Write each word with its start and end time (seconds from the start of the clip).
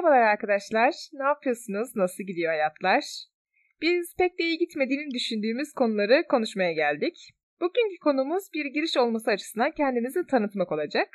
Merhabalar 0.00 0.22
arkadaşlar. 0.22 0.94
Ne 1.12 1.24
yapıyorsunuz? 1.24 1.96
Nasıl 1.96 2.24
gidiyor 2.24 2.52
hayatlar? 2.52 3.04
Biz 3.82 4.16
pek 4.18 4.38
de 4.38 4.44
iyi 4.44 4.58
gitmediğini 4.58 5.14
düşündüğümüz 5.14 5.72
konuları 5.72 6.26
konuşmaya 6.28 6.72
geldik. 6.72 7.30
Bugünkü 7.60 7.98
konumuz 8.02 8.44
bir 8.54 8.64
giriş 8.64 8.96
olması 8.96 9.30
açısından 9.30 9.70
kendimizi 9.70 10.26
tanıtmak 10.26 10.72
olacak. 10.72 11.08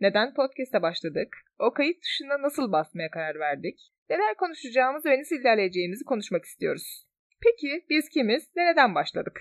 Neden 0.00 0.34
podcast'a 0.34 0.82
başladık? 0.82 1.36
O 1.58 1.72
kayıt 1.72 2.02
tuşuna 2.02 2.42
nasıl 2.42 2.72
basmaya 2.72 3.10
karar 3.10 3.38
verdik? 3.38 3.78
Neler 4.10 4.34
konuşacağımız 4.34 5.06
ve 5.06 5.20
nasıl 5.20 5.36
ilerleyeceğimizi 5.36 6.04
konuşmak 6.04 6.44
istiyoruz. 6.44 7.06
Peki 7.42 7.86
biz 7.90 8.08
kimiz 8.08 8.56
ve 8.56 8.72
neden 8.72 8.94
başladık? 8.94 9.40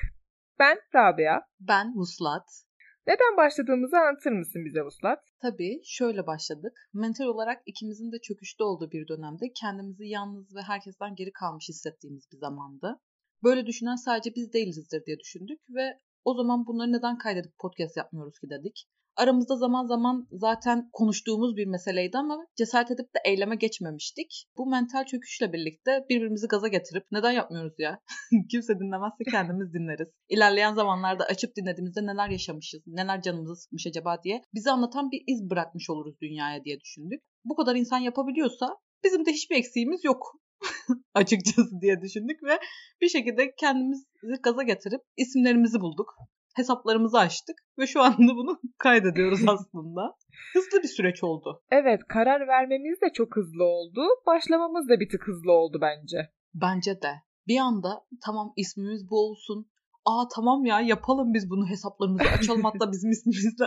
Ben 0.59 0.77
Rabia. 0.95 1.41
Ben 1.59 1.87
Vuslat. 1.95 2.66
Neden 3.07 3.37
başladığımızı 3.37 3.97
anlatır 3.97 4.31
mısın 4.31 4.65
bize 4.65 4.81
Vuslat? 4.81 5.19
Tabii 5.41 5.81
şöyle 5.85 6.27
başladık. 6.27 6.89
Mental 6.93 7.25
olarak 7.25 7.61
ikimizin 7.65 8.11
de 8.11 8.19
çöküşte 8.21 8.63
olduğu 8.63 8.91
bir 8.91 9.07
dönemde 9.07 9.45
kendimizi 9.61 10.07
yalnız 10.07 10.55
ve 10.55 10.61
herkesten 10.61 11.15
geri 11.15 11.31
kalmış 11.31 11.69
hissettiğimiz 11.69 12.31
bir 12.31 12.37
zamandı. 12.37 12.99
Böyle 13.43 13.65
düşünen 13.65 13.95
sadece 13.95 14.35
biz 14.35 14.53
değilizdir 14.53 15.05
diye 15.05 15.19
düşündük 15.19 15.59
ve 15.69 15.99
o 16.23 16.33
zaman 16.33 16.65
bunları 16.67 16.91
neden 16.91 17.17
kaydedip 17.17 17.57
podcast 17.57 17.97
yapmıyoruz 17.97 18.39
ki 18.39 18.49
dedik. 18.49 18.87
Aramızda 19.17 19.55
zaman 19.55 19.85
zaman 19.85 20.27
zaten 20.31 20.89
konuştuğumuz 20.93 21.55
bir 21.57 21.65
meseleydi 21.65 22.17
ama 22.17 22.47
cesaret 22.57 22.91
edip 22.91 23.15
de 23.15 23.19
eyleme 23.25 23.55
geçmemiştik. 23.55 24.45
Bu 24.57 24.65
mental 24.65 25.05
çöküşle 25.05 25.53
birlikte 25.53 26.05
birbirimizi 26.09 26.47
gaza 26.47 26.67
getirip 26.67 27.03
neden 27.11 27.31
yapmıyoruz 27.31 27.73
ya? 27.77 27.99
Kimse 28.51 28.79
dinlemezse 28.79 29.23
kendimiz 29.31 29.73
dinleriz. 29.73 30.07
İlerleyen 30.29 30.73
zamanlarda 30.73 31.23
açıp 31.25 31.55
dinlediğimizde 31.55 32.05
neler 32.05 32.29
yaşamışız, 32.29 32.81
neler 32.87 33.21
canımızı 33.21 33.55
sıkmış 33.55 33.87
acaba 33.87 34.23
diye 34.23 34.41
bize 34.53 34.71
anlatan 34.71 35.11
bir 35.11 35.23
iz 35.27 35.49
bırakmış 35.49 35.89
oluruz 35.89 36.15
dünyaya 36.21 36.63
diye 36.63 36.79
düşündük. 36.79 37.21
Bu 37.45 37.55
kadar 37.55 37.75
insan 37.75 37.99
yapabiliyorsa 37.99 38.77
bizim 39.03 39.25
de 39.25 39.31
hiçbir 39.31 39.55
eksiğimiz 39.55 40.03
yok 40.03 40.31
açıkçası 41.13 41.81
diye 41.81 42.01
düşündük 42.01 42.43
ve 42.43 42.59
bir 43.01 43.09
şekilde 43.09 43.53
kendimizi 43.59 44.05
gaza 44.43 44.63
getirip 44.63 45.01
isimlerimizi 45.17 45.79
bulduk 45.79 46.15
hesaplarımızı 46.57 47.19
açtık 47.19 47.57
ve 47.79 47.87
şu 47.87 48.01
anda 48.01 48.35
bunu 48.35 48.59
kaydediyoruz 48.77 49.39
aslında. 49.47 50.17
Hızlı 50.53 50.83
bir 50.83 50.87
süreç 50.87 51.23
oldu. 51.23 51.63
Evet, 51.71 52.01
karar 52.09 52.47
vermemiz 52.47 53.01
de 53.01 53.13
çok 53.13 53.35
hızlı 53.35 53.63
oldu. 53.63 54.01
Başlamamız 54.25 54.89
da 54.89 54.99
bir 54.99 55.09
tık 55.09 55.27
hızlı 55.27 55.51
oldu 55.51 55.79
bence. 55.81 56.17
Bence 56.53 57.01
de. 57.01 57.11
Bir 57.47 57.57
anda 57.57 58.05
tamam 58.25 58.53
ismimiz 58.55 59.09
bu 59.09 59.29
olsun. 59.29 59.71
Aa 60.05 60.27
tamam 60.35 60.65
ya 60.65 60.81
yapalım 60.81 61.33
biz 61.33 61.49
bunu 61.49 61.69
hesaplarımızı 61.69 62.29
açalım 62.29 62.63
hatta 62.63 62.91
bizim 62.91 63.11
ismimizle 63.11 63.65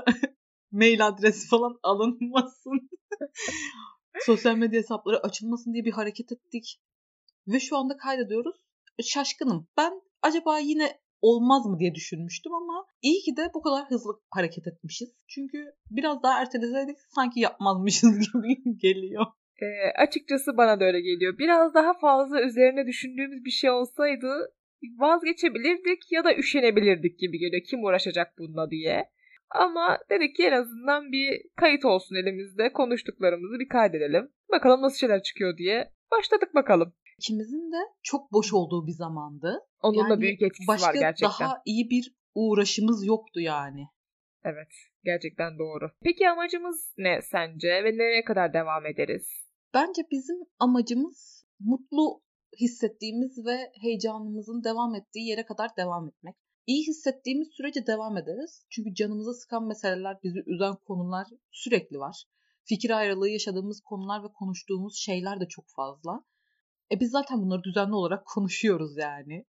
mail 0.71 1.07
adresi 1.07 1.49
falan 1.49 1.79
alınmasın. 1.83 2.91
Sosyal 4.21 4.57
medya 4.57 4.81
hesapları 4.81 5.21
açılmasın 5.23 5.73
diye 5.73 5.85
bir 5.85 5.93
hareket 5.93 6.33
ettik. 6.33 6.81
Ve 7.47 7.61
şu 7.61 7.77
anda 7.77 7.97
kaydediyoruz. 7.97 8.57
Şaşkınım. 9.03 9.69
Ben 9.77 10.03
acaba 10.23 10.59
yine 10.59 11.01
olmaz 11.21 11.67
mı 11.67 11.79
diye 11.79 11.95
düşünmüştüm 11.95 12.55
ama 12.55 12.87
iyi 13.03 13.23
ki 13.23 13.37
de 13.37 13.51
bu 13.55 13.63
kadar 13.63 13.85
hızlı 13.91 14.21
hareket 14.31 14.67
etmişiz. 14.67 15.09
Çünkü 15.29 15.59
biraz 15.91 16.23
daha 16.23 16.41
erteleseydik 16.41 16.97
sanki 17.15 17.41
yapmazmışız 17.41 18.19
gibi 18.35 18.79
geliyor. 18.79 19.27
E, 19.63 19.67
açıkçası 20.03 20.57
bana 20.57 20.81
da 20.81 20.85
öyle 20.85 21.01
geliyor. 21.01 21.39
Biraz 21.39 21.75
daha 21.75 21.99
fazla 21.99 22.43
üzerine 22.43 22.87
düşündüğümüz 22.87 23.45
bir 23.45 23.51
şey 23.51 23.71
olsaydı 23.71 24.53
vazgeçebilirdik 24.99 26.13
ya 26.13 26.25
da 26.25 26.35
üşenebilirdik 26.37 27.19
gibi 27.19 27.39
geliyor. 27.39 27.63
Kim 27.71 27.85
uğraşacak 27.85 28.33
bununla 28.39 28.71
diye. 28.71 29.11
Ama 29.51 29.99
dedik 30.11 30.37
ki 30.37 30.47
en 30.47 30.53
azından 30.53 31.13
bir 31.13 31.43
kayıt 31.57 31.85
olsun 31.85 32.17
elimizde. 32.17 32.73
Konuştuklarımızı 32.73 33.59
bir 33.59 33.69
kaydedelim. 33.69 34.29
Bakalım 34.53 34.83
nasıl 34.83 34.99
şeyler 34.99 35.23
çıkıyor 35.23 35.57
diye. 35.57 35.93
Başladık 36.11 36.55
bakalım. 36.55 36.93
İkimizin 37.21 37.73
de 37.73 37.77
çok 38.03 38.33
boş 38.33 38.53
olduğu 38.53 38.87
bir 38.87 38.93
zamandı. 38.93 39.61
Onun 39.83 39.99
yani 39.99 40.11
da 40.11 40.21
büyük 40.21 40.43
etkisi 40.43 40.69
var 40.69 40.95
gerçekten. 40.95 41.29
Başka 41.29 41.45
daha 41.45 41.63
iyi 41.65 41.91
bir 41.91 42.15
uğraşımız 42.35 43.07
yoktu 43.07 43.41
yani. 43.41 43.87
Evet, 44.45 44.69
gerçekten 45.05 45.59
doğru. 45.59 45.91
Peki 46.03 46.29
amacımız 46.29 46.95
ne 46.99 47.23
sence 47.23 47.69
ve 47.69 47.99
nereye 47.99 48.25
kadar 48.25 48.53
devam 48.53 48.87
ederiz? 48.87 49.27
Bence 49.75 50.03
bizim 50.11 50.37
amacımız 50.59 51.47
mutlu 51.59 52.23
hissettiğimiz 52.61 53.47
ve 53.47 53.73
heyecanımızın 53.81 54.65
devam 54.65 54.95
ettiği 54.95 55.29
yere 55.29 55.45
kadar 55.45 55.77
devam 55.77 56.09
etmek. 56.09 56.37
İyi 56.67 56.87
hissettiğimiz 56.87 57.49
sürece 57.57 57.87
devam 57.87 58.17
ederiz. 58.17 58.67
Çünkü 58.71 58.95
canımıza 58.95 59.33
sıkan 59.35 59.67
meseleler, 59.67 60.17
bizi 60.23 60.43
üzen 60.47 60.77
konular 60.87 61.27
sürekli 61.51 61.99
var. 61.99 62.25
Fikir 62.65 62.91
ayrılığı 62.91 63.29
yaşadığımız 63.29 63.81
konular 63.81 64.25
ve 64.25 64.29
konuştuğumuz 64.33 64.97
şeyler 64.97 65.41
de 65.41 65.49
çok 65.49 65.65
fazla. 65.77 66.25
E 66.93 67.01
biz 67.01 67.11
zaten 67.11 67.39
bunları 67.43 67.63
düzenli 67.63 67.95
olarak 67.95 68.27
konuşuyoruz 68.27 68.97
yani. 68.97 69.45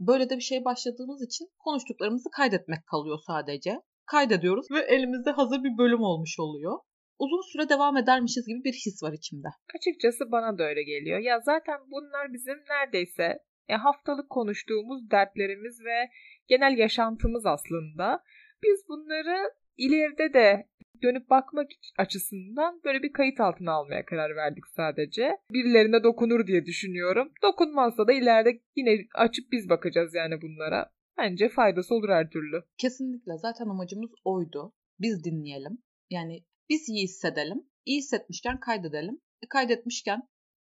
Böyle 0.00 0.30
de 0.30 0.36
bir 0.36 0.42
şey 0.42 0.64
başladığımız 0.64 1.22
için 1.22 1.48
konuştuklarımızı 1.58 2.30
kaydetmek 2.30 2.86
kalıyor 2.86 3.18
sadece. 3.26 3.80
Kaydediyoruz 4.06 4.70
ve 4.70 4.80
elimizde 4.80 5.30
hazır 5.30 5.64
bir 5.64 5.78
bölüm 5.78 6.00
olmuş 6.00 6.38
oluyor. 6.38 6.78
Uzun 7.18 7.52
süre 7.52 7.68
devam 7.68 7.96
edermişiz 7.96 8.46
gibi 8.46 8.64
bir 8.64 8.72
his 8.72 9.02
var 9.02 9.12
içimde. 9.12 9.48
Açıkçası 9.78 10.32
bana 10.32 10.58
da 10.58 10.64
öyle 10.64 10.82
geliyor. 10.82 11.18
Ya 11.18 11.40
zaten 11.40 11.80
bunlar 11.86 12.32
bizim 12.32 12.58
neredeyse 12.70 13.38
ya 13.68 13.84
haftalık 13.84 14.30
konuştuğumuz 14.30 15.10
dertlerimiz 15.10 15.80
ve 15.84 16.10
genel 16.48 16.78
yaşantımız 16.78 17.46
aslında. 17.46 18.22
Biz 18.62 18.88
bunları 18.88 19.50
ileride 19.76 20.32
de 20.32 20.68
dönüp 21.02 21.30
bakmak 21.30 21.70
açısından 21.98 22.80
böyle 22.84 23.02
bir 23.02 23.12
kayıt 23.12 23.40
altına 23.40 23.72
almaya 23.72 24.04
karar 24.04 24.36
verdik 24.36 24.64
sadece. 24.76 25.38
Birilerine 25.52 26.02
dokunur 26.02 26.46
diye 26.46 26.66
düşünüyorum. 26.66 27.32
Dokunmazsa 27.42 28.06
da 28.08 28.12
ileride 28.12 28.60
yine 28.76 29.06
açıp 29.14 29.52
biz 29.52 29.68
bakacağız 29.68 30.14
yani 30.14 30.42
bunlara. 30.42 30.90
Bence 31.18 31.48
faydası 31.48 31.94
olur 31.94 32.08
her 32.08 32.30
türlü. 32.30 32.62
Kesinlikle 32.78 33.38
zaten 33.38 33.66
amacımız 33.66 34.10
oydu. 34.24 34.72
Biz 35.00 35.24
dinleyelim. 35.24 35.78
Yani 36.10 36.44
biz 36.68 36.88
iyi 36.88 37.02
hissedelim. 37.02 37.62
İyi 37.84 37.98
hissetmişken 37.98 38.60
kaydedelim. 38.60 39.20
E, 39.42 39.48
kaydetmişken 39.48 40.22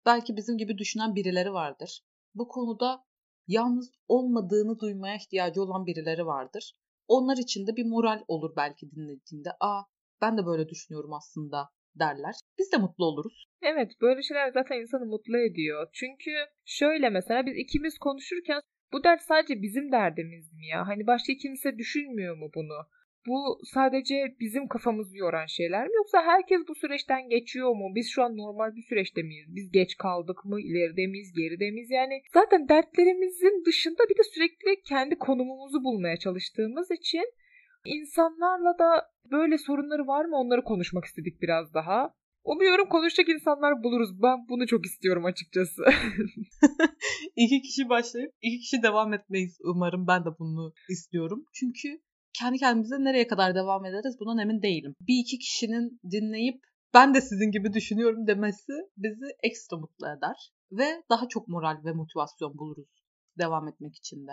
belki 0.05 0.35
bizim 0.35 0.57
gibi 0.57 0.77
düşünen 0.77 1.15
birileri 1.15 1.53
vardır. 1.53 2.01
Bu 2.35 2.47
konuda 2.47 3.05
yalnız 3.47 3.91
olmadığını 4.07 4.79
duymaya 4.79 5.15
ihtiyacı 5.15 5.61
olan 5.61 5.85
birileri 5.85 6.25
vardır. 6.25 6.73
Onlar 7.07 7.37
için 7.37 7.67
de 7.67 7.75
bir 7.75 7.85
moral 7.85 8.23
olur 8.27 8.55
belki 8.57 8.91
dinlediğinde. 8.91 9.49
Aa 9.59 9.81
ben 10.21 10.37
de 10.37 10.45
böyle 10.45 10.69
düşünüyorum 10.69 11.13
aslında 11.13 11.69
derler. 11.99 12.35
Biz 12.59 12.71
de 12.71 12.77
mutlu 12.77 13.05
oluruz. 13.05 13.45
Evet 13.61 13.91
böyle 14.01 14.21
şeyler 14.21 14.51
zaten 14.51 14.81
insanı 14.81 15.05
mutlu 15.05 15.37
ediyor. 15.37 15.87
Çünkü 15.93 16.31
şöyle 16.65 17.09
mesela 17.09 17.45
biz 17.45 17.57
ikimiz 17.57 17.97
konuşurken 17.97 18.61
bu 18.93 19.03
dert 19.03 19.21
sadece 19.21 19.61
bizim 19.61 19.91
derdimiz 19.91 20.53
mi 20.53 20.67
ya? 20.67 20.87
Hani 20.87 21.07
başka 21.07 21.33
kimse 21.41 21.77
düşünmüyor 21.77 22.37
mu 22.37 22.51
bunu? 22.55 22.87
Bu 23.27 23.59
sadece 23.73 24.35
bizim 24.39 24.67
kafamızı 24.67 25.17
yoran 25.17 25.45
şeyler 25.45 25.87
mi 25.87 25.95
yoksa 25.95 26.23
herkes 26.23 26.61
bu 26.67 26.75
süreçten 26.75 27.29
geçiyor 27.29 27.75
mu? 27.75 27.95
Biz 27.95 28.09
şu 28.09 28.23
an 28.23 28.37
normal 28.37 28.75
bir 28.75 28.81
süreçte 28.81 29.21
miyiz? 29.23 29.45
Biz 29.55 29.71
geç 29.71 29.97
kaldık 29.97 30.45
mı? 30.45 30.61
İleride 30.61 31.07
miyiz? 31.07 31.33
Geride 31.33 31.71
miyiz? 31.71 31.91
Yani 31.91 32.21
zaten 32.33 32.69
dertlerimizin 32.69 33.65
dışında 33.65 34.03
bir 34.09 34.17
de 34.17 34.23
sürekli 34.33 34.81
kendi 34.81 35.15
konumumuzu 35.15 35.83
bulmaya 35.83 36.17
çalıştığımız 36.17 36.91
için 36.91 37.25
insanlarla 37.85 38.79
da 38.79 39.09
böyle 39.31 39.57
sorunları 39.57 40.07
var 40.07 40.25
mı 40.25 40.37
onları 40.37 40.63
konuşmak 40.63 41.05
istedik 41.05 41.41
biraz 41.41 41.73
daha. 41.73 42.13
Umuyorum 42.43 42.89
konuşacak 42.89 43.29
insanlar 43.29 43.83
buluruz. 43.83 44.21
Ben 44.21 44.47
bunu 44.49 44.67
çok 44.67 44.85
istiyorum 44.85 45.25
açıkçası. 45.25 45.83
İki 47.35 47.61
kişi 47.61 47.89
başlayıp 47.89 48.31
iki 48.41 48.59
kişi 48.59 48.83
devam 48.83 49.13
etmeyiz 49.13 49.57
umarım. 49.63 50.07
Ben 50.07 50.25
de 50.25 50.29
bunu 50.39 50.73
istiyorum. 50.89 51.45
Çünkü 51.53 52.01
kendi 52.39 52.57
kendimize 52.57 52.95
nereye 52.95 53.27
kadar 53.27 53.55
devam 53.55 53.85
ederiz 53.85 54.15
bundan 54.19 54.37
emin 54.37 54.61
değilim. 54.61 54.93
Bir 55.01 55.21
iki 55.21 55.37
kişinin 55.39 55.99
dinleyip 56.11 56.61
ben 56.93 57.13
de 57.13 57.21
sizin 57.21 57.51
gibi 57.51 57.73
düşünüyorum 57.73 58.27
demesi 58.27 58.73
bizi 58.97 59.25
ekstra 59.43 59.77
mutlu 59.77 60.07
eder. 60.07 60.51
Ve 60.71 61.03
daha 61.09 61.27
çok 61.27 61.47
moral 61.47 61.77
ve 61.85 61.91
motivasyon 61.91 62.57
buluruz 62.57 62.89
devam 63.37 63.67
etmek 63.67 63.95
için 63.95 64.27
de. 64.27 64.31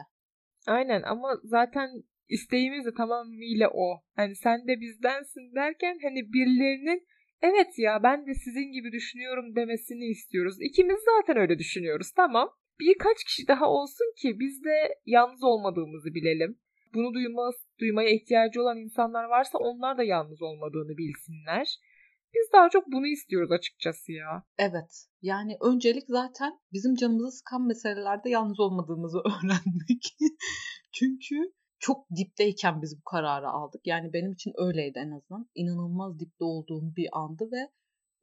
Aynen 0.66 1.02
ama 1.02 1.28
zaten 1.44 1.88
isteğimiz 2.28 2.86
de 2.86 2.94
tamamıyla 2.94 3.68
o. 3.74 4.02
Hani 4.16 4.36
sen 4.36 4.68
de 4.68 4.80
bizdensin 4.80 5.54
derken 5.54 5.98
hani 6.02 6.32
birilerinin 6.32 7.06
evet 7.42 7.78
ya 7.78 8.02
ben 8.02 8.26
de 8.26 8.34
sizin 8.34 8.72
gibi 8.72 8.92
düşünüyorum 8.92 9.56
demesini 9.56 10.04
istiyoruz. 10.04 10.56
İkimiz 10.60 11.00
zaten 11.04 11.36
öyle 11.36 11.58
düşünüyoruz 11.58 12.12
tamam. 12.16 12.50
Birkaç 12.80 13.24
kişi 13.24 13.48
daha 13.48 13.70
olsun 13.70 14.14
ki 14.16 14.40
biz 14.40 14.64
de 14.64 14.94
yalnız 15.06 15.42
olmadığımızı 15.42 16.14
bilelim. 16.14 16.58
Bunu 16.94 17.14
duymaz, 17.14 17.54
duymaya 17.80 18.10
ihtiyacı 18.10 18.62
olan 18.62 18.78
insanlar 18.78 19.24
varsa 19.24 19.58
onlar 19.58 19.98
da 19.98 20.04
yalnız 20.04 20.42
olmadığını 20.42 20.96
bilsinler. 20.98 21.78
Biz 22.34 22.52
daha 22.52 22.70
çok 22.70 22.86
bunu 22.92 23.06
istiyoruz 23.06 23.52
açıkçası 23.52 24.12
ya. 24.12 24.44
Evet. 24.58 25.06
Yani 25.22 25.56
öncelik 25.60 26.04
zaten 26.08 26.52
bizim 26.72 26.94
canımızı 26.94 27.30
sıkan 27.30 27.66
meselelerde 27.66 28.30
yalnız 28.30 28.60
olmadığımızı 28.60 29.18
öğrendik. 29.24 30.16
Çünkü 30.92 31.52
çok 31.82 32.06
dipteyken 32.16 32.82
biz 32.82 32.98
bu 32.98 33.02
kararı 33.04 33.48
aldık. 33.48 33.86
Yani 33.86 34.12
benim 34.12 34.32
için 34.32 34.52
öyleydi 34.56 34.98
en 34.98 35.10
azından. 35.10 35.48
İnanılmaz 35.54 36.18
dipte 36.18 36.44
olduğum 36.44 36.96
bir 36.96 37.08
andı 37.12 37.48
ve 37.52 37.70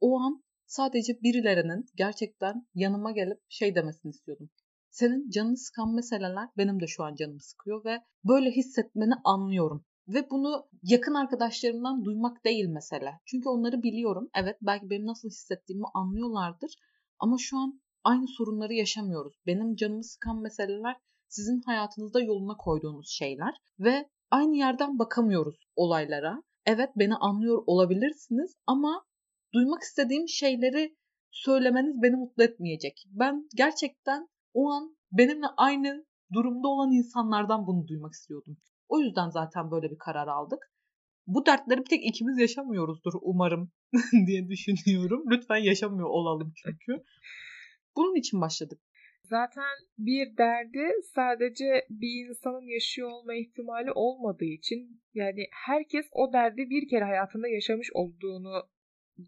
o 0.00 0.20
an 0.20 0.44
sadece 0.66 1.22
birilerinin 1.22 1.86
gerçekten 1.96 2.66
yanıma 2.74 3.10
gelip 3.10 3.40
şey 3.48 3.74
demesini 3.74 4.10
istiyordum. 4.10 4.50
Senin 4.90 5.30
canını 5.30 5.56
sıkan 5.56 5.94
meseleler 5.94 6.48
benim 6.56 6.80
de 6.80 6.86
şu 6.86 7.04
an 7.04 7.14
canımı 7.14 7.40
sıkıyor 7.40 7.84
ve 7.84 8.00
böyle 8.24 8.50
hissetmeni 8.50 9.14
anlıyorum. 9.24 9.84
Ve 10.08 10.30
bunu 10.30 10.68
yakın 10.82 11.14
arkadaşlarımdan 11.14 12.04
duymak 12.04 12.44
değil 12.44 12.66
mesele. 12.66 13.12
Çünkü 13.24 13.48
onları 13.48 13.82
biliyorum. 13.82 14.30
Evet 14.34 14.56
belki 14.62 14.90
benim 14.90 15.06
nasıl 15.06 15.28
hissettiğimi 15.28 15.86
anlıyorlardır. 15.94 16.74
Ama 17.18 17.36
şu 17.38 17.56
an 17.56 17.80
aynı 18.04 18.28
sorunları 18.28 18.72
yaşamıyoruz. 18.72 19.34
Benim 19.46 19.76
canımı 19.76 20.04
sıkan 20.04 20.42
meseleler 20.42 20.96
sizin 21.30 21.62
hayatınızda 21.66 22.20
yoluna 22.20 22.56
koyduğunuz 22.56 23.08
şeyler. 23.08 23.54
Ve 23.78 24.08
aynı 24.30 24.56
yerden 24.56 24.98
bakamıyoruz 24.98 25.56
olaylara. 25.76 26.42
Evet 26.66 26.90
beni 26.96 27.14
anlıyor 27.14 27.62
olabilirsiniz 27.66 28.54
ama 28.66 29.04
duymak 29.54 29.82
istediğim 29.82 30.28
şeyleri 30.28 30.96
söylemeniz 31.30 32.02
beni 32.02 32.16
mutlu 32.16 32.42
etmeyecek. 32.42 33.04
Ben 33.10 33.48
gerçekten 33.56 34.28
o 34.54 34.70
an 34.70 34.96
benimle 35.12 35.46
aynı 35.56 36.06
durumda 36.32 36.68
olan 36.68 36.92
insanlardan 36.92 37.66
bunu 37.66 37.88
duymak 37.88 38.12
istiyordum. 38.12 38.56
O 38.88 39.00
yüzden 39.00 39.30
zaten 39.30 39.70
böyle 39.70 39.90
bir 39.90 39.98
karar 39.98 40.28
aldık. 40.28 40.72
Bu 41.26 41.46
dertleri 41.46 41.78
bir 41.78 41.84
tek 41.84 42.04
ikimiz 42.04 42.38
yaşamıyoruzdur 42.38 43.12
umarım 43.22 43.70
diye 44.26 44.48
düşünüyorum. 44.48 45.24
Lütfen 45.30 45.56
yaşamıyor 45.56 46.08
olalım 46.08 46.52
çünkü. 46.56 47.04
Bunun 47.96 48.14
için 48.14 48.40
başladık. 48.40 48.80
Zaten 49.30 49.76
bir 49.98 50.36
derdi 50.36 50.92
sadece 51.14 51.86
bir 51.90 52.28
insanın 52.28 52.66
yaşıyor 52.66 53.10
olma 53.10 53.34
ihtimali 53.34 53.92
olmadığı 53.92 54.44
için 54.44 55.02
yani 55.14 55.46
herkes 55.66 56.06
o 56.12 56.32
derdi 56.32 56.70
bir 56.70 56.88
kere 56.88 57.04
hayatında 57.04 57.48
yaşamış 57.48 57.88
olduğunu 57.94 58.68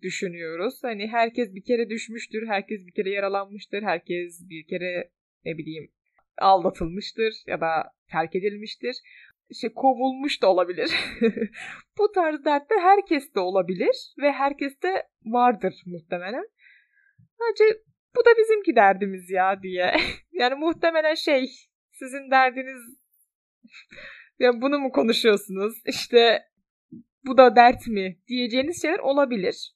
düşünüyoruz. 0.02 0.78
Hani 0.82 1.08
herkes 1.08 1.54
bir 1.54 1.64
kere 1.64 1.90
düşmüştür, 1.90 2.46
herkes 2.46 2.86
bir 2.86 2.92
kere 2.92 3.10
yaralanmıştır, 3.10 3.82
herkes 3.82 4.40
bir 4.50 4.66
kere 4.66 5.10
ne 5.44 5.58
bileyim 5.58 5.92
aldatılmıştır 6.38 7.34
ya 7.46 7.60
da 7.60 7.92
terk 8.10 8.36
edilmiştir. 8.36 8.96
İşte 9.48 9.68
kovulmuş 9.74 10.42
da 10.42 10.50
olabilir. 10.50 10.90
Bu 11.98 12.12
tarz 12.12 12.44
dertler 12.44 12.78
herkeste 12.80 13.40
olabilir 13.40 14.14
ve 14.18 14.32
herkeste 14.32 15.02
vardır 15.24 15.74
muhtemelen. 15.86 16.48
Sadece 17.38 17.82
bu 18.16 18.24
da 18.24 18.30
bizimki 18.38 18.76
derdimiz 18.76 19.30
ya 19.30 19.62
diye. 19.62 19.92
yani 20.32 20.54
muhtemelen 20.54 21.14
şey 21.14 21.46
sizin 21.92 22.30
derdiniz 22.30 22.98
ya 24.38 24.60
bunu 24.60 24.78
mu 24.78 24.92
konuşuyorsunuz? 24.92 25.82
İşte 25.86 26.42
bu 27.26 27.38
da 27.38 27.56
dert 27.56 27.88
mi 27.88 28.18
diyeceğiniz 28.28 28.82
şeyler 28.82 28.98
olabilir. 28.98 29.72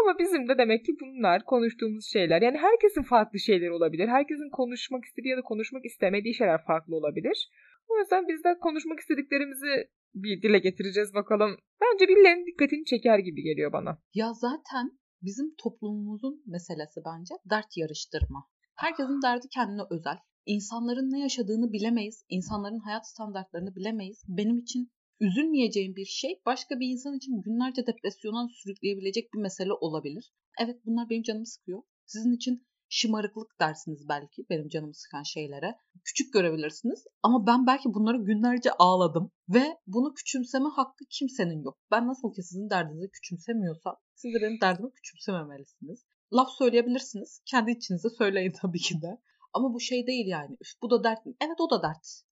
Ama 0.00 0.18
bizim 0.18 0.48
de 0.48 0.58
demek 0.58 0.84
ki 0.84 0.92
bunlar 1.00 1.44
konuştuğumuz 1.44 2.06
şeyler. 2.12 2.42
Yani 2.42 2.58
herkesin 2.58 3.02
farklı 3.02 3.38
şeyleri 3.38 3.72
olabilir. 3.72 4.08
Herkesin 4.08 4.50
konuşmak 4.50 5.04
istediği 5.04 5.28
ya 5.28 5.36
da 5.36 5.42
konuşmak 5.42 5.84
istemediği 5.84 6.34
şeyler 6.34 6.64
farklı 6.64 6.96
olabilir. 6.96 7.50
O 7.88 7.98
yüzden 7.98 8.28
biz 8.28 8.44
de 8.44 8.58
konuşmak 8.60 9.00
istediklerimizi 9.00 9.88
bir 10.14 10.42
dile 10.42 10.58
getireceğiz 10.58 11.14
bakalım. 11.14 11.58
Bence 11.80 12.08
birilerinin 12.08 12.46
dikkatini 12.46 12.84
çeker 12.84 13.18
gibi 13.18 13.42
geliyor 13.42 13.72
bana. 13.72 13.98
Ya 14.14 14.32
zaten 14.32 14.98
bizim 15.22 15.54
toplumumuzun 15.54 16.42
meselesi 16.46 17.00
bence 17.04 17.34
dert 17.50 17.76
yarıştırma. 17.76 18.48
Herkesin 18.74 19.22
derdi 19.22 19.48
kendine 19.48 19.82
özel. 19.90 20.18
İnsanların 20.46 21.10
ne 21.10 21.20
yaşadığını 21.20 21.72
bilemeyiz. 21.72 22.24
İnsanların 22.28 22.78
hayat 22.78 23.08
standartlarını 23.08 23.76
bilemeyiz. 23.76 24.22
Benim 24.28 24.58
için 24.58 24.90
üzülmeyeceğim 25.20 25.96
bir 25.96 26.04
şey 26.04 26.40
başka 26.46 26.80
bir 26.80 26.88
insan 26.88 27.16
için 27.16 27.42
günlerce 27.42 27.86
depresyona 27.86 28.48
sürükleyebilecek 28.48 29.34
bir 29.34 29.38
mesele 29.38 29.72
olabilir. 29.72 30.32
Evet 30.60 30.86
bunlar 30.86 31.10
benim 31.10 31.22
canımı 31.22 31.46
sıkıyor. 31.46 31.82
Sizin 32.06 32.32
için 32.32 32.66
şımarıklık 32.88 33.60
dersiniz 33.60 34.08
belki 34.08 34.46
benim 34.50 34.68
canımı 34.68 34.94
sıkan 34.94 35.22
şeylere. 35.22 35.74
Küçük 36.04 36.32
görebilirsiniz 36.32 37.04
ama 37.22 37.46
ben 37.46 37.66
belki 37.66 37.94
bunları 37.94 38.16
günlerce 38.16 38.70
ağladım 38.78 39.30
ve 39.48 39.78
bunu 39.86 40.14
küçümseme 40.14 40.68
hakkı 40.68 41.04
kimsenin 41.10 41.62
yok. 41.62 41.78
Ben 41.90 42.06
nasıl 42.06 42.32
ki 42.32 42.42
sizin 42.42 42.70
derdinizi 42.70 43.10
küçümsemiyorsam 43.10 43.96
siz 44.14 44.34
de 44.34 44.38
benim 44.42 44.60
derdimi 44.60 44.92
küçümsememelisiniz. 44.92 46.06
Laf 46.32 46.48
söyleyebilirsiniz. 46.58 47.42
Kendi 47.46 47.70
içinize 47.70 48.08
söyleyin 48.10 48.52
tabii 48.62 48.78
ki 48.78 49.02
de. 49.02 49.20
Ama 49.52 49.74
bu 49.74 49.80
şey 49.80 50.06
değil 50.06 50.26
yani. 50.26 50.56
Üf, 50.60 50.68
bu 50.82 50.90
da 50.90 51.04
dert 51.04 51.26
mi? 51.26 51.34
Evet 51.40 51.60
o 51.60 51.70
da 51.70 51.82
dert. 51.82 52.22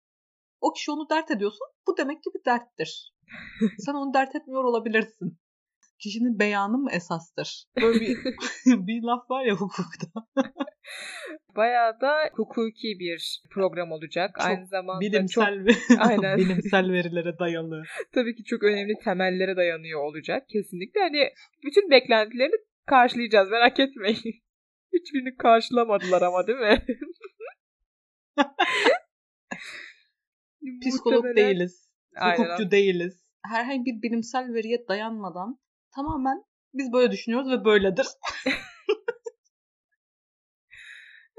O 0.61 0.73
kişi 0.73 0.91
onu 0.91 1.09
dert 1.11 1.31
ediyorsun. 1.31 1.67
Bu 1.87 1.97
demek 1.97 2.23
ki 2.23 2.31
bir 2.35 2.45
derttir. 2.45 3.15
Sen 3.79 3.95
onu 3.95 4.15
dert 4.15 4.35
etmiyor 4.35 4.65
olabilirsin. 4.65 5.39
Kişinin 5.99 6.39
beyanı 6.39 6.79
mı 6.79 6.91
esastır? 6.93 7.65
Böyle 7.83 8.01
bir, 8.01 8.17
bir 8.87 9.03
laf 9.03 9.31
var 9.31 9.45
ya 9.45 9.55
hukukta. 9.55 10.07
Bayağı 11.57 12.01
da 12.01 12.31
hukuki 12.33 12.99
bir 12.99 13.43
program 13.51 13.93
olacak. 13.93 14.31
Çok 14.39 14.47
Aynı 14.47 14.67
zamanda 14.67 15.01
bilimsel 15.01 15.67
çok 15.67 16.01
aynen. 16.09 16.39
bilimsel 16.39 16.93
verilere 16.93 17.39
dayalı. 17.39 17.83
Tabii 18.13 18.35
ki 18.35 18.45
çok 18.45 18.63
önemli 18.63 18.95
temellere 19.05 19.57
dayanıyor 19.57 20.01
olacak 20.01 20.49
kesinlikle. 20.49 21.01
Hani 21.01 21.31
bütün 21.65 21.91
beklentilerini 21.91 22.57
karşılayacağız 22.87 23.51
merak 23.51 23.81
etmeyin. 23.81 24.43
Hiçbirini 24.93 25.37
karşılamadılar 25.37 26.23
ama 26.23 26.47
değil 26.47 26.59
mi? 26.59 26.83
Psikolog 30.83 31.37
değiliz. 31.37 31.89
Hukukçu 32.17 32.43
Aynen. 32.43 32.71
değiliz. 32.71 33.23
Herhangi 33.45 33.85
bir 33.85 34.03
bilimsel 34.03 34.55
veriye 34.55 34.89
dayanmadan 34.89 35.59
tamamen 35.97 36.45
biz 36.75 36.93
böyle 36.93 37.11
düşünüyoruz 37.13 37.51
ve 37.51 37.65
böyledir. 37.65 38.07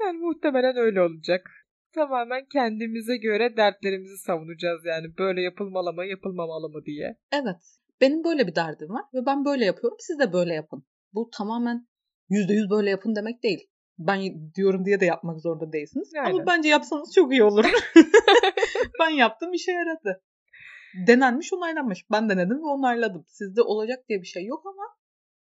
yani 0.00 0.18
muhtemelen 0.18 0.76
öyle 0.76 1.02
olacak. 1.02 1.50
Tamamen 1.94 2.46
kendimize 2.52 3.16
göre 3.16 3.56
dertlerimizi 3.56 4.16
savunacağız 4.16 4.84
yani. 4.84 5.06
Böyle 5.18 5.42
yapılmalı 5.42 5.92
mı, 5.92 6.06
yapılmamalı 6.06 6.68
mı 6.68 6.84
diye. 6.84 7.18
Evet. 7.32 7.78
Benim 8.00 8.24
böyle 8.24 8.46
bir 8.46 8.54
derdim 8.54 8.88
var 8.88 9.04
ve 9.14 9.26
ben 9.26 9.44
böyle 9.44 9.64
yapıyorum. 9.64 9.96
Siz 10.00 10.18
de 10.18 10.32
böyle 10.32 10.54
yapın. 10.54 10.84
Bu 11.12 11.30
tamamen 11.38 11.86
%100 12.30 12.70
böyle 12.70 12.90
yapın 12.90 13.16
demek 13.16 13.42
değil. 13.42 13.70
Ben 13.98 14.20
diyorum 14.54 14.84
diye 14.84 15.00
de 15.00 15.04
yapmak 15.04 15.40
zorunda 15.40 15.72
değilsiniz. 15.72 16.12
Aynen. 16.14 16.30
Ama 16.30 16.46
bence 16.46 16.68
yapsanız 16.68 17.14
çok 17.14 17.32
iyi 17.32 17.42
olur. 17.42 17.64
ben 19.00 19.10
yaptım 19.10 19.52
işe 19.52 19.72
yaradı. 19.72 20.22
Denenmiş 21.06 21.52
onaylanmış. 21.52 22.10
Ben 22.10 22.28
denedim 22.28 22.56
ve 22.56 22.66
onayladım. 22.66 23.24
Sizde 23.26 23.62
olacak 23.62 24.08
diye 24.08 24.20
bir 24.22 24.26
şey 24.26 24.44
yok 24.44 24.66
ama 24.66 24.96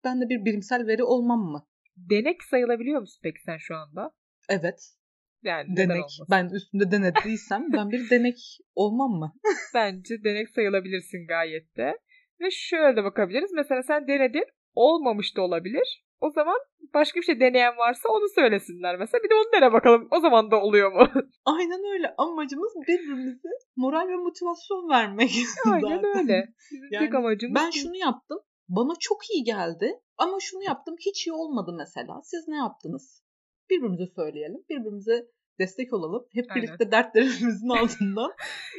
ben 0.04 0.20
de 0.20 0.28
bir 0.28 0.44
bilimsel 0.44 0.86
veri 0.86 1.04
olmam 1.04 1.40
mı? 1.40 1.66
Denek 1.96 2.42
sayılabiliyor 2.42 3.00
musun 3.00 3.20
peki 3.22 3.42
sen 3.42 3.56
şu 3.56 3.76
anda? 3.76 4.10
Evet. 4.48 4.94
Yani 5.42 5.76
denek. 5.76 6.04
Ben 6.30 6.48
üstünde 6.48 6.90
denediysem 6.90 7.72
ben 7.72 7.90
bir 7.90 8.10
denek 8.10 8.36
olmam 8.74 9.10
mı? 9.10 9.34
Bence 9.74 10.24
denek 10.24 10.50
sayılabilirsin 10.50 11.26
gayet 11.26 11.76
de. 11.76 11.98
Ve 12.40 12.50
şöyle 12.50 12.96
de 12.96 13.04
bakabiliriz. 13.04 13.52
Mesela 13.52 13.82
sen 13.82 14.08
denedin. 14.08 14.44
Olmamış 14.74 15.36
da 15.36 15.42
olabilir. 15.42 16.03
O 16.20 16.30
zaman 16.30 16.58
başka 16.94 17.20
bir 17.20 17.24
şey 17.24 17.40
deneyen 17.40 17.76
varsa 17.76 18.08
onu 18.08 18.28
söylesinler 18.34 18.96
mesela. 18.96 19.22
Bir 19.22 19.30
de 19.30 19.34
onu 19.34 19.52
dene 19.56 19.72
bakalım. 19.72 20.08
O 20.10 20.20
zaman 20.20 20.50
da 20.50 20.60
oluyor 20.60 20.92
mu? 20.92 21.08
Aynen 21.44 21.92
öyle. 21.92 22.14
Amacımız 22.18 22.72
birbirimize 22.88 23.48
moral 23.76 24.08
ve 24.08 24.16
motivasyon 24.16 24.88
vermek. 24.88 25.30
Aynen 25.72 25.80
zaten. 25.80 26.18
öyle. 26.18 26.48
Bizim 26.72 26.88
yani 26.90 27.06
tek 27.06 27.14
amacımız 27.14 27.54
ben 27.54 27.70
şunu 27.70 27.96
yaptım. 27.96 28.38
Bana 28.68 28.92
çok 29.00 29.30
iyi 29.30 29.44
geldi. 29.44 30.00
Ama 30.18 30.36
şunu 30.40 30.62
yaptım 30.62 30.94
hiç 31.00 31.26
iyi 31.26 31.32
olmadı 31.32 31.74
mesela. 31.78 32.20
Siz 32.24 32.48
ne 32.48 32.56
yaptınız? 32.56 33.24
Birbirimize 33.70 34.06
söyleyelim. 34.16 34.64
Birbirimize 34.70 35.26
destek 35.58 35.92
olalım. 35.92 36.26
Hep 36.32 36.46
Aynen. 36.50 36.62
birlikte 36.62 36.90
dertlerimizin 36.90 37.68
altından 37.80 38.32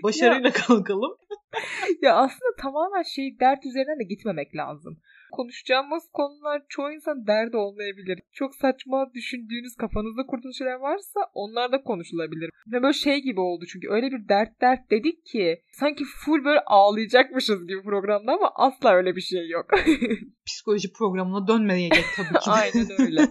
başarıyla 0.04 0.52
kalkalım. 0.52 1.18
ya 2.02 2.16
aslında 2.16 2.56
tamamen 2.62 3.04
şey 3.04 3.40
dert 3.40 3.66
üzerinden 3.66 4.00
de 4.00 4.04
gitmemek 4.04 4.56
lazım 4.56 5.02
konuşacağımız 5.36 6.04
konular 6.14 6.62
çoğu 6.70 6.92
insan 6.92 7.28
derdi 7.28 7.58
olmayabilir. 7.58 8.20
Çok 8.32 8.56
saçma 8.56 9.14
düşündüğünüz 9.14 9.76
kafanızda 9.76 10.26
kurduğunuz 10.26 10.58
şeyler 10.58 10.76
varsa 10.76 11.20
onlar 11.34 11.72
da 11.72 11.84
konuşulabilir. 11.84 12.50
Ve 12.68 12.82
böyle 12.82 12.94
şey 12.94 13.22
gibi 13.22 13.40
oldu 13.40 13.66
çünkü 13.66 13.88
öyle 13.90 14.12
bir 14.12 14.30
dert 14.30 14.62
dert 14.62 14.92
dedik 14.92 15.26
ki 15.26 15.62
sanki 15.72 16.04
full 16.04 16.46
böyle 16.46 16.60
ağlayacakmışız 16.60 17.68
gibi 17.68 17.84
programda 17.84 18.32
ama 18.32 18.52
asla 18.56 18.94
öyle 18.94 19.16
bir 19.16 19.22
şey 19.22 19.50
yok. 19.50 19.66
Psikoloji 20.46 20.94
programına 20.94 21.48
dönmeyecek 21.48 22.06
tabii 22.16 22.40
ki. 22.40 22.50
Aynen 22.52 22.88
öyle. 23.02 23.22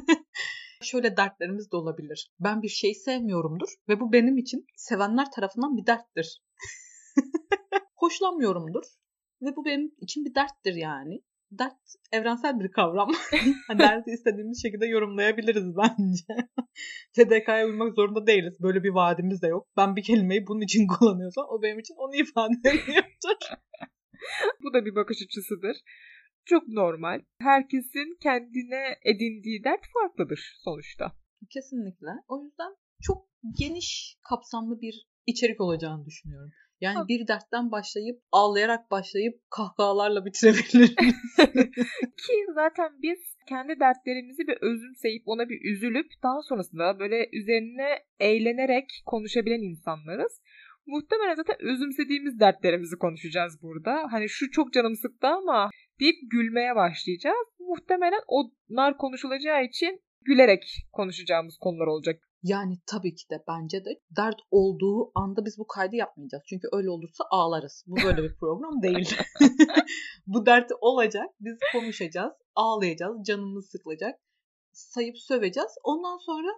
şöyle 0.83 1.17
dertlerimiz 1.17 1.73
de 1.73 1.77
olabilir. 1.77 2.31
Ben 2.41 2.63
bir 2.63 2.69
şeyi 2.69 2.95
sevmiyorumdur 2.95 3.69
ve 3.89 4.01
bu 4.01 4.13
benim 4.13 4.39
için 4.39 4.67
sevenler 4.77 5.27
tarafından 5.31 5.77
bir 5.77 5.87
derttir. 5.87 6.43
Hoşlanmıyorumdur 8.05 8.85
ve 9.43 9.57
bu 9.57 9.65
benim 9.65 9.95
için 10.01 10.25
bir 10.25 10.35
derttir 10.35 10.75
yani 10.75 11.23
dert 11.51 11.79
evrensel 12.13 12.61
bir 12.61 12.71
kavram. 12.71 13.11
Hani 13.69 13.79
derdi 13.79 14.11
istediğimiz 14.11 14.63
şekilde 14.63 14.87
yorumlayabiliriz 14.87 15.77
bence. 15.77 16.49
TDK'ya 17.15 17.67
uymak 17.67 17.95
zorunda 17.95 18.27
değiliz. 18.27 18.57
Böyle 18.63 18.83
bir 18.83 18.89
vaadimiz 18.89 19.43
de 19.43 19.47
yok. 19.47 19.69
Ben 19.77 19.97
bir 19.97 20.03
kelimeyi 20.03 20.47
bunun 20.47 20.61
için 20.61 20.87
kullanıyorsam 20.99 21.47
o 21.49 21.63
benim 21.63 21.79
için 21.79 21.95
onu 21.99 22.15
ifade 22.15 22.69
ediyordur. 22.69 23.39
Bu 24.63 24.75
da 24.75 24.85
bir 24.85 24.95
bakış 24.95 25.23
açısıdır. 25.23 25.77
Çok 26.45 26.69
normal. 26.69 27.21
Herkesin 27.41 28.19
kendine 28.23 28.99
edindiği 29.05 29.65
dert 29.65 29.85
farklıdır 29.93 30.57
sonuçta. 30.65 31.13
Kesinlikle. 31.51 32.11
O 32.29 32.45
yüzden 32.45 32.75
çok 33.03 33.29
geniş 33.59 34.17
kapsamlı 34.29 34.81
bir 34.81 35.07
içerik 35.27 35.61
olacağını 35.61 36.07
düşünüyorum. 36.07 36.51
Yani 36.85 36.99
ha. 36.99 37.09
bir 37.09 37.29
dertten 37.29 37.71
başlayıp 37.71 38.23
ağlayarak 38.33 38.91
başlayıp 38.91 39.35
kahkahalarla 39.51 40.25
bitirebiliriz. 40.25 40.95
Ki 42.25 42.37
zaten 42.55 42.91
biz 43.03 43.19
kendi 43.49 43.81
dertlerimizi 43.81 44.47
bir 44.47 44.57
özümseyip 44.61 45.23
ona 45.27 45.49
bir 45.49 45.73
üzülüp 45.73 46.07
daha 46.23 46.43
sonrasında 46.43 46.99
böyle 46.99 47.29
üzerine 47.33 47.89
eğlenerek 48.21 49.03
konuşabilen 49.07 49.63
insanlarız. 49.71 50.41
Muhtemelen 50.87 51.35
zaten 51.35 51.57
özümsediğimiz 51.61 52.41
dertlerimizi 52.41 52.97
konuşacağız 52.99 53.63
burada. 53.63 54.07
Hani 54.11 54.29
şu 54.29 54.51
çok 54.51 54.73
canım 54.73 54.97
sıktı 54.97 55.27
ama 55.27 55.71
deyip 56.01 56.17
gülmeye 56.31 56.77
başlayacağız. 56.77 57.47
Muhtemelen 57.59 58.23
onlar 58.27 58.97
konuşulacağı 58.97 59.65
için 59.65 60.01
gülerek 60.25 60.87
konuşacağımız 60.93 61.59
konular 61.59 61.87
olacak. 61.87 62.21
Yani 62.43 62.79
tabii 62.87 63.15
ki 63.15 63.31
de 63.31 63.45
bence 63.49 63.85
de 63.85 64.01
dert 64.17 64.41
olduğu 64.51 65.13
anda 65.15 65.45
biz 65.45 65.59
bu 65.59 65.67
kaydı 65.67 65.97
yapmayacağız. 65.97 66.45
Çünkü 66.49 66.69
öyle 66.73 66.91
olursa 66.91 67.25
ağlarız. 67.31 67.85
Bu 67.87 67.97
böyle 68.05 68.23
bir 68.23 68.37
program 68.37 68.83
değil. 68.83 69.17
bu 70.27 70.47
dert 70.47 70.71
olacak. 70.81 71.31
Biz 71.41 71.59
konuşacağız, 71.73 72.33
ağlayacağız, 72.55 73.27
canımız 73.27 73.71
sıkılacak. 73.71 74.21
Sayıp 74.73 75.19
söveceğiz. 75.19 75.71
Ondan 75.85 76.19
sonra 76.19 76.49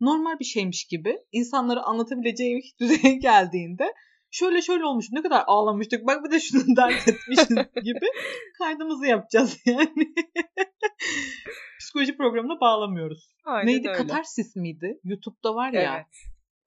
normal 0.00 0.38
bir 0.38 0.44
şeymiş 0.44 0.84
gibi 0.84 1.18
insanlara 1.32 1.82
anlatabileceğim 1.82 2.60
düzeye 2.80 3.14
geldiğinde 3.14 3.94
şöyle 4.30 4.62
şöyle 4.62 4.84
olmuş 4.84 5.06
ne 5.12 5.22
kadar 5.22 5.44
ağlamıştık 5.46 6.06
bak 6.06 6.24
bir 6.24 6.30
de 6.30 6.40
şunu 6.40 6.62
dert 6.76 7.08
etmişiz 7.08 7.48
gibi 7.84 8.06
kaydımızı 8.58 9.06
yapacağız 9.06 9.58
yani. 9.66 10.14
Psikoloji 11.78 12.16
programına 12.16 12.60
bağlamıyoruz. 12.60 13.30
Aynen 13.44 13.66
Neydi 13.66 13.88
öyle. 13.88 13.98
katarsis 13.98 14.56
miydi? 14.56 15.00
YouTube'da 15.04 15.54
var 15.54 15.72
ya. 15.72 15.94
Evet. 15.96 16.06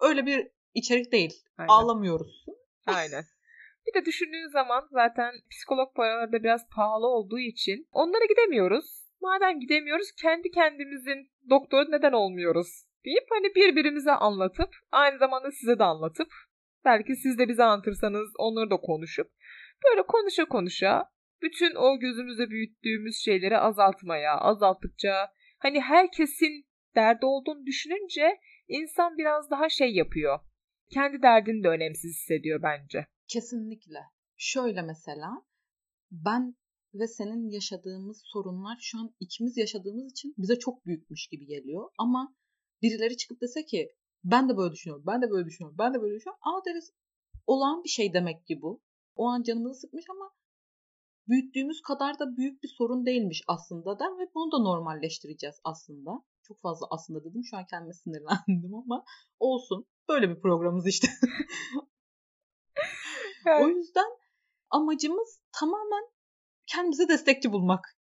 Öyle 0.02 0.26
bir 0.26 0.48
içerik 0.74 1.12
değil. 1.12 1.34
Aynen. 1.58 1.68
Ağlamıyoruz. 1.70 2.46
Aynen. 2.88 3.24
Bir 3.88 4.02
de 4.02 4.06
düşündüğün 4.06 4.52
zaman 4.52 4.88
zaten 4.92 5.34
psikolog 5.52 5.96
paraları 5.96 6.32
da 6.32 6.44
biraz 6.44 6.70
pahalı 6.76 7.08
olduğu 7.08 7.40
için 7.40 7.88
onlara 7.92 8.26
gidemiyoruz. 8.26 8.86
Madem 9.22 9.60
gidemiyoruz 9.60 10.12
kendi 10.22 10.52
kendimizin 10.52 11.32
doktoru 11.50 11.92
neden 11.92 12.12
olmuyoruz 12.12 12.84
deyip 13.06 13.26
hani 13.30 13.56
birbirimize 13.56 14.12
anlatıp 14.12 14.70
aynı 14.92 15.18
zamanda 15.18 15.52
size 15.52 15.80
de 15.80 15.84
anlatıp 15.84 16.28
belki 16.86 17.16
siz 17.16 17.38
de 17.38 17.48
bize 17.48 17.64
anlatırsanız 17.64 18.30
onları 18.40 18.70
da 18.70 18.78
konuşup 18.78 19.32
böyle 19.86 20.02
konuşa 20.08 20.46
konuşa 20.46 21.10
bütün 21.42 21.76
o 21.76 22.00
gözümüzde 22.00 22.50
büyüttüğümüz 22.50 23.16
şeyleri 23.26 23.58
azaltmaya, 23.58 24.38
azalttıkça 24.38 25.28
hani 25.60 25.82
herkesin 25.82 26.66
derdi 26.96 27.26
olduğunu 27.26 27.66
düşününce 27.66 28.40
insan 28.68 29.18
biraz 29.18 29.52
daha 29.52 29.70
şey 29.70 29.94
yapıyor. 29.96 30.40
Kendi 30.94 31.22
derdini 31.22 31.64
de 31.64 31.68
önemsiz 31.68 32.16
hissediyor 32.16 32.62
bence. 32.64 33.06
Kesinlikle. 33.28 34.00
Şöyle 34.38 34.82
mesela 34.82 35.30
ben 36.12 36.56
ve 36.94 37.08
senin 37.08 37.50
yaşadığımız 37.50 38.22
sorunlar 38.26 38.78
şu 38.82 39.00
an 39.00 39.16
ikimiz 39.20 39.58
yaşadığımız 39.58 40.12
için 40.12 40.34
bize 40.38 40.60
çok 40.60 40.86
büyükmüş 40.86 41.28
gibi 41.28 41.46
geliyor. 41.46 41.90
Ama 41.98 42.36
birileri 42.82 43.18
çıkıp 43.18 43.42
dese 43.42 43.66
ki 43.66 43.90
ben 44.24 44.50
de 44.50 44.58
böyle 44.58 44.74
düşünüyorum, 44.74 45.04
ben 45.08 45.22
de 45.22 45.30
böyle 45.30 45.46
düşünüyorum, 45.46 45.78
ben 45.80 45.94
de 45.94 46.02
böyle 46.02 46.16
düşünüyorum. 46.16 46.42
Aa 46.42 46.66
deriz 46.66 46.94
olağan 47.48 47.84
bir 47.84 47.90
şey 47.90 48.14
demek 48.14 48.46
ki 48.46 48.62
bu. 48.62 48.82
O 49.16 49.28
an 49.28 49.44
canımızı 49.44 49.80
sıkmış 49.80 50.06
ama 50.10 50.32
büyüttüğümüz 51.28 51.82
kadar 51.82 52.20
da 52.20 52.38
büyük 52.38 52.64
bir 52.64 52.68
sorun 52.78 53.06
değilmiş 53.06 53.44
aslında 53.48 54.00
da 54.00 54.06
ve 54.06 54.32
bunu 54.36 54.52
da 54.52 54.58
normalleştireceğiz 54.64 55.56
aslında. 55.64 56.12
Çok 56.44 56.62
fazla 56.62 56.88
aslında 56.90 57.24
dedim 57.24 57.42
şu 57.44 57.58
an 57.58 57.66
kendime 57.66 57.94
sinirlendim 57.94 58.76
ama 58.76 59.04
olsun. 59.40 59.86
Böyle 60.10 60.30
bir 60.30 60.42
programımız 60.42 60.88
işte. 60.88 61.08
o 63.62 63.68
yüzden 63.68 64.10
amacımız 64.70 65.42
tamamen 65.60 66.04
kendimize 66.66 67.08
destekçi 67.08 67.52
bulmak. 67.52 67.98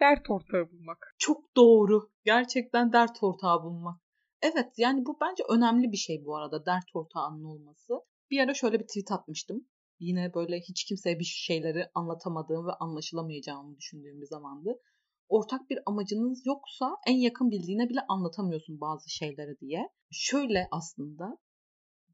Dert 0.00 0.30
ortağı 0.30 0.70
bulmak. 0.70 1.14
Çok 1.18 1.56
doğru. 1.56 2.10
Gerçekten 2.24 2.92
dert 2.92 3.22
ortağı 3.22 3.62
bulmak. 3.62 4.00
Evet 4.42 4.72
yani 4.76 5.06
bu 5.06 5.18
bence 5.20 5.42
önemli 5.48 5.92
bir 5.92 5.96
şey 5.96 6.24
bu 6.24 6.36
arada 6.36 6.66
dert 6.66 6.84
ortağının 6.94 7.44
olması. 7.44 7.94
Bir 8.30 8.40
ara 8.40 8.54
şöyle 8.54 8.80
bir 8.80 8.86
tweet 8.86 9.12
atmıştım. 9.12 9.66
Yine 10.00 10.34
böyle 10.34 10.60
hiç 10.60 10.84
kimseye 10.84 11.18
bir 11.18 11.24
şeyleri 11.24 11.90
anlatamadığım 11.94 12.66
ve 12.66 12.72
anlaşılamayacağımı 12.72 13.76
düşündüğüm 13.76 14.20
bir 14.20 14.26
zamandı. 14.26 14.80
Ortak 15.28 15.70
bir 15.70 15.78
amacınız 15.86 16.46
yoksa 16.46 16.96
en 17.06 17.16
yakın 17.16 17.50
bildiğine 17.50 17.88
bile 17.88 18.00
anlatamıyorsun 18.08 18.80
bazı 18.80 19.10
şeyleri 19.10 19.60
diye. 19.60 19.88
Şöyle 20.10 20.68
aslında 20.70 21.38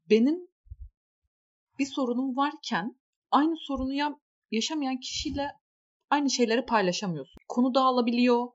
benim 0.09 0.47
bir 1.79 1.85
sorunum 1.85 2.37
varken 2.37 2.99
aynı 3.31 3.57
sorunu 3.57 3.93
ya 3.93 4.19
yaşamayan 4.51 4.99
kişiyle 4.99 5.47
aynı 6.09 6.29
şeyleri 6.29 6.65
paylaşamıyorsun. 6.65 7.37
Konu 7.47 7.73
dağılabiliyor. 7.73 8.47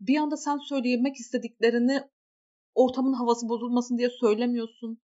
Bir 0.00 0.16
anda 0.16 0.36
sen 0.36 0.58
söylemek 0.58 1.16
istediklerini 1.16 2.02
ortamın 2.74 3.12
havası 3.12 3.48
bozulmasın 3.48 3.98
diye 3.98 4.10
söylemiyorsun. 4.10 5.00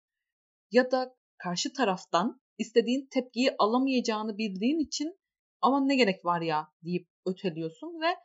Ya 0.72 0.92
da 0.92 1.16
karşı 1.38 1.74
taraftan 1.74 2.42
istediğin 2.58 3.08
tepkiyi 3.12 3.56
alamayacağını 3.60 4.38
bildiğin 4.38 4.80
için 4.80 5.20
ama 5.62 5.86
ne 5.86 5.96
gerek 5.96 6.26
var 6.26 6.42
ya 6.42 6.68
deyip 6.84 7.08
öteliyorsun 7.26 8.02
ve 8.02 8.16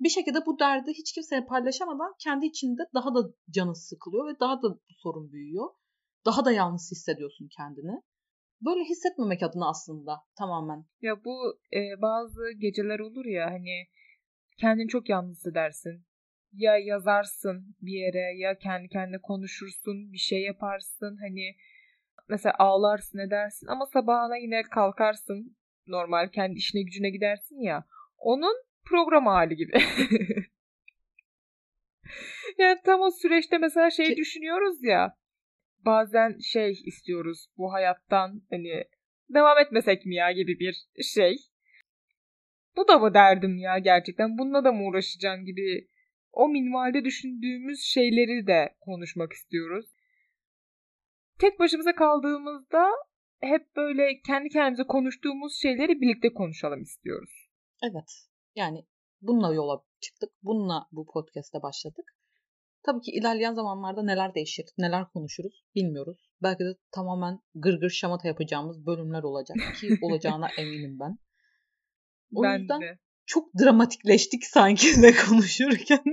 bir 0.00 0.08
şekilde 0.08 0.46
bu 0.46 0.58
derdi 0.58 0.90
hiç 0.90 1.12
kimseye 1.12 1.44
paylaşamadan 1.44 2.14
kendi 2.18 2.46
içinde 2.46 2.82
daha 2.94 3.14
da 3.14 3.18
canın 3.50 3.72
sıkılıyor 3.72 4.26
ve 4.26 4.40
daha 4.40 4.62
da 4.62 4.70
bu 4.70 4.94
sorun 5.02 5.32
büyüyor. 5.32 5.70
Daha 6.26 6.44
da 6.44 6.52
yalnız 6.52 6.90
hissediyorsun 6.90 7.48
kendini. 7.56 8.02
Böyle 8.60 8.84
hissetmemek 8.84 9.42
adına 9.42 9.68
aslında 9.68 10.20
tamamen. 10.38 10.84
Ya 11.00 11.24
bu 11.24 11.58
e, 11.72 12.02
bazı 12.02 12.52
geceler 12.58 12.98
olur 12.98 13.24
ya 13.24 13.46
hani 13.46 13.86
kendini 14.60 14.88
çok 14.88 15.08
yalnız 15.08 15.36
hissedersin. 15.36 16.05
Ya 16.56 16.78
yazarsın 16.78 17.76
bir 17.82 17.92
yere 17.92 18.38
ya 18.38 18.58
kendi 18.58 18.88
kendine 18.88 19.18
konuşursun 19.18 20.12
bir 20.12 20.18
şey 20.18 20.42
yaparsın 20.42 21.18
hani 21.20 21.56
mesela 22.28 22.54
ağlarsın 22.58 23.18
edersin 23.18 23.66
ama 23.66 23.86
sabahına 23.86 24.36
yine 24.36 24.62
kalkarsın 24.62 25.56
normal 25.86 26.28
kendi 26.28 26.58
işine 26.58 26.82
gücüne 26.82 27.10
gidersin 27.10 27.60
ya 27.60 27.84
onun 28.18 28.56
program 28.84 29.26
hali 29.26 29.56
gibi. 29.56 29.72
yani 32.58 32.78
tam 32.84 33.00
o 33.00 33.10
süreçte 33.10 33.58
mesela 33.58 33.90
şey 33.90 34.16
düşünüyoruz 34.16 34.84
ya 34.84 35.16
bazen 35.84 36.38
şey 36.38 36.70
istiyoruz 36.70 37.46
bu 37.58 37.72
hayattan 37.72 38.42
hani 38.50 38.84
devam 39.28 39.58
etmesek 39.58 40.06
mi 40.06 40.14
ya 40.14 40.32
gibi 40.32 40.58
bir 40.60 40.86
şey. 41.02 41.36
Bu 42.76 42.88
da 42.88 42.98
mı 42.98 43.14
derdim 43.14 43.56
ya 43.56 43.78
gerçekten 43.78 44.38
bununla 44.38 44.64
da 44.64 44.72
mı 44.72 44.84
uğraşacağım 44.84 45.44
gibi 45.44 45.88
o 46.36 46.48
minvalde 46.48 47.04
düşündüğümüz 47.04 47.80
şeyleri 47.80 48.46
de 48.46 48.74
konuşmak 48.80 49.32
istiyoruz 49.32 49.86
tek 51.38 51.58
başımıza 51.58 51.94
kaldığımızda 51.94 52.86
hep 53.40 53.76
böyle 53.76 54.20
kendi 54.26 54.48
kendimize 54.48 54.82
konuştuğumuz 54.82 55.62
şeyleri 55.62 56.00
birlikte 56.00 56.34
konuşalım 56.34 56.82
istiyoruz. 56.82 57.50
Evet. 57.82 58.28
Yani 58.54 58.86
bununla 59.20 59.54
yola 59.54 59.82
çıktık. 60.00 60.30
Bununla 60.42 60.86
bu 60.92 61.06
podcast'e 61.06 61.62
başladık. 61.62 62.16
Tabii 62.82 63.00
ki 63.00 63.10
ilerleyen 63.10 63.54
zamanlarda 63.54 64.02
neler 64.02 64.34
değişir, 64.34 64.64
neler 64.78 65.08
konuşuruz 65.08 65.64
bilmiyoruz. 65.74 66.30
Belki 66.42 66.64
de 66.64 66.74
tamamen 66.94 67.40
gırgır 67.54 67.90
şamata 67.90 68.28
yapacağımız 68.28 68.86
bölümler 68.86 69.22
olacak 69.22 69.56
ki 69.80 69.88
olacağına 70.02 70.48
eminim 70.58 71.00
ben. 71.00 71.18
O 72.34 72.42
ben 72.42 72.58
yüzden 72.58 72.80
de 72.80 72.98
çok 73.26 73.48
dramatikleştik 73.60 74.44
sanki 74.44 75.02
de 75.02 75.14
konuşurken. 75.28 76.04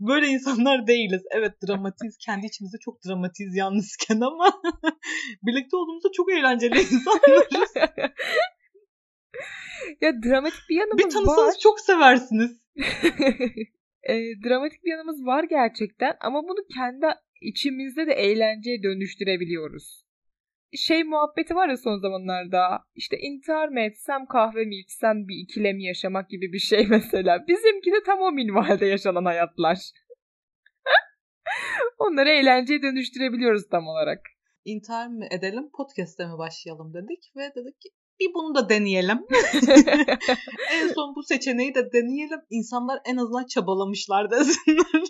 Böyle 0.00 0.26
insanlar 0.26 0.86
değiliz. 0.86 1.22
Evet 1.30 1.52
dramatiz. 1.68 2.16
Kendi 2.16 2.46
içimizde 2.46 2.76
çok 2.78 3.04
dramatiz 3.04 3.56
yalnızken 3.56 4.20
ama 4.20 4.62
birlikte 5.42 5.76
olduğumuzda 5.76 6.08
çok 6.16 6.32
eğlenceli 6.32 6.78
insanlarız. 6.80 7.74
ya 10.00 10.22
dramatik 10.22 10.60
bir 10.70 10.76
yanımız 10.76 11.04
var. 11.04 11.08
Bir 11.08 11.10
tanısanız 11.14 11.54
var. 11.54 11.60
çok 11.62 11.80
seversiniz. 11.80 12.60
e, 14.02 14.14
dramatik 14.44 14.84
bir 14.84 14.90
yanımız 14.90 15.26
var 15.26 15.44
gerçekten 15.44 16.16
ama 16.20 16.42
bunu 16.42 16.66
kendi 16.74 17.06
içimizde 17.42 18.06
de 18.06 18.12
eğlenceye 18.12 18.82
dönüştürebiliyoruz 18.82 20.01
şey 20.76 21.04
muhabbeti 21.04 21.54
var 21.54 21.68
ya 21.68 21.76
son 21.76 21.98
zamanlarda. 21.98 22.84
İşte 22.94 23.18
intihar 23.18 23.68
mı 23.68 23.80
etsem 23.80 24.26
kahve 24.26 24.64
mi 24.64 24.76
içsem 24.76 25.28
bir 25.28 25.44
ikilemi 25.44 25.84
yaşamak 25.84 26.30
gibi 26.30 26.52
bir 26.52 26.58
şey 26.58 26.86
mesela. 26.90 27.38
Bizimki 27.48 27.92
de 27.92 28.02
tam 28.06 28.20
o 28.20 28.32
minvalde 28.32 28.86
yaşanan 28.86 29.24
hayatlar. 29.24 29.78
Onları 31.98 32.30
eğlenceye 32.30 32.82
dönüştürebiliyoruz 32.82 33.68
tam 33.70 33.86
olarak. 33.86 34.20
İntihar 34.64 35.06
mı 35.06 35.24
edelim 35.30 35.70
podcast'te 35.76 36.26
mi 36.26 36.38
başlayalım 36.38 36.94
dedik 36.94 37.32
ve 37.36 37.42
dedik 37.42 37.80
ki 37.80 37.88
bir 38.20 38.34
bunu 38.34 38.54
da 38.54 38.68
deneyelim. 38.68 39.18
en 40.72 40.88
son 40.88 41.14
bu 41.16 41.22
seçeneği 41.22 41.74
de 41.74 41.92
deneyelim. 41.92 42.40
İnsanlar 42.50 43.00
en 43.04 43.16
azından 43.16 43.46
çabalamışlar 43.46 44.30
desinler. 44.30 45.02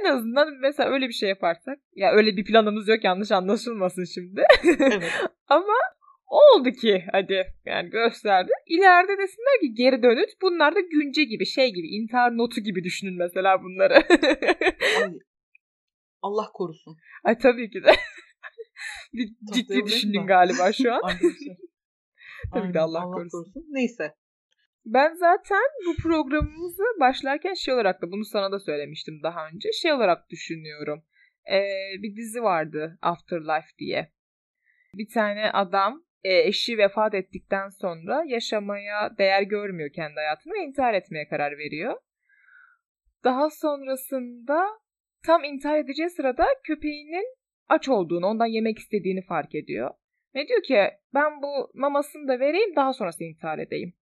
En 0.00 0.04
azından 0.04 0.48
mesela 0.60 0.90
öyle 0.90 1.08
bir 1.08 1.12
şey 1.12 1.28
yaparsak. 1.28 1.78
Ya 1.94 2.12
öyle 2.12 2.36
bir 2.36 2.44
planımız 2.44 2.88
yok 2.88 3.04
yanlış 3.04 3.32
anlaşılmasın 3.32 4.04
şimdi. 4.04 4.42
evet. 4.64 5.12
Ama 5.48 5.74
oldu 6.26 6.70
ki 6.70 7.04
hadi 7.12 7.46
yani 7.64 7.90
gösterdi. 7.90 8.50
İleride 8.66 9.18
desinler 9.18 9.60
ki 9.60 9.74
geri 9.74 10.02
dönüt. 10.02 10.30
Bunlar 10.42 10.74
da 10.74 10.80
günce 10.80 11.24
gibi 11.24 11.46
şey 11.46 11.72
gibi 11.72 11.88
intihar 11.88 12.36
notu 12.36 12.60
gibi 12.60 12.84
düşünün 12.84 13.18
mesela 13.18 13.62
bunları. 13.62 13.94
Ay, 15.02 15.12
Allah 16.22 16.50
korusun. 16.54 16.96
Ay 17.24 17.38
tabii 17.38 17.70
ki 17.70 17.82
de. 17.82 17.92
ciddi 19.54 19.86
düşündün 19.86 20.26
galiba 20.26 20.72
şu 20.72 20.92
an. 20.92 21.00
tabii 22.52 22.68
ki 22.68 22.74
de 22.74 22.80
Allah, 22.80 23.00
Allah 23.00 23.10
korusun. 23.10 23.30
korusun. 23.30 23.64
Neyse. 23.68 24.14
Ben 24.92 25.14
zaten 25.14 25.62
bu 25.86 26.02
programımızı 26.02 26.82
başlarken 27.00 27.54
şey 27.54 27.74
olarak 27.74 28.02
da 28.02 28.10
bunu 28.12 28.24
sana 28.24 28.52
da 28.52 28.58
söylemiştim 28.58 29.20
daha 29.22 29.48
önce. 29.48 29.72
Şey 29.72 29.92
olarak 29.92 30.30
düşünüyorum. 30.30 31.04
Ee, 31.50 31.62
bir 32.02 32.16
dizi 32.16 32.42
vardı 32.42 32.98
Afterlife 33.02 33.78
diye. 33.78 34.12
Bir 34.94 35.08
tane 35.14 35.50
adam 35.50 36.04
e, 36.24 36.38
eşi 36.38 36.78
vefat 36.78 37.14
ettikten 37.14 37.68
sonra 37.68 38.24
yaşamaya 38.26 39.18
değer 39.18 39.42
görmüyor 39.42 39.90
kendi 39.92 40.14
hayatını 40.14 40.52
ve 40.52 40.64
intihar 40.64 40.94
etmeye 40.94 41.28
karar 41.28 41.58
veriyor. 41.58 41.96
Daha 43.24 43.50
sonrasında 43.50 44.66
tam 45.26 45.44
intihar 45.44 45.78
edeceği 45.78 46.10
sırada 46.10 46.46
köpeğinin 46.64 47.36
aç 47.68 47.88
olduğunu, 47.88 48.26
ondan 48.26 48.46
yemek 48.46 48.78
istediğini 48.78 49.22
fark 49.22 49.54
ediyor. 49.54 49.90
Ve 50.34 50.48
diyor 50.48 50.62
ki 50.62 50.90
ben 51.14 51.42
bu 51.42 51.70
mamasını 51.74 52.28
da 52.28 52.40
vereyim 52.40 52.76
daha 52.76 52.92
sonrasında 52.92 53.24
intihar 53.24 53.58
edeyim. 53.58 53.94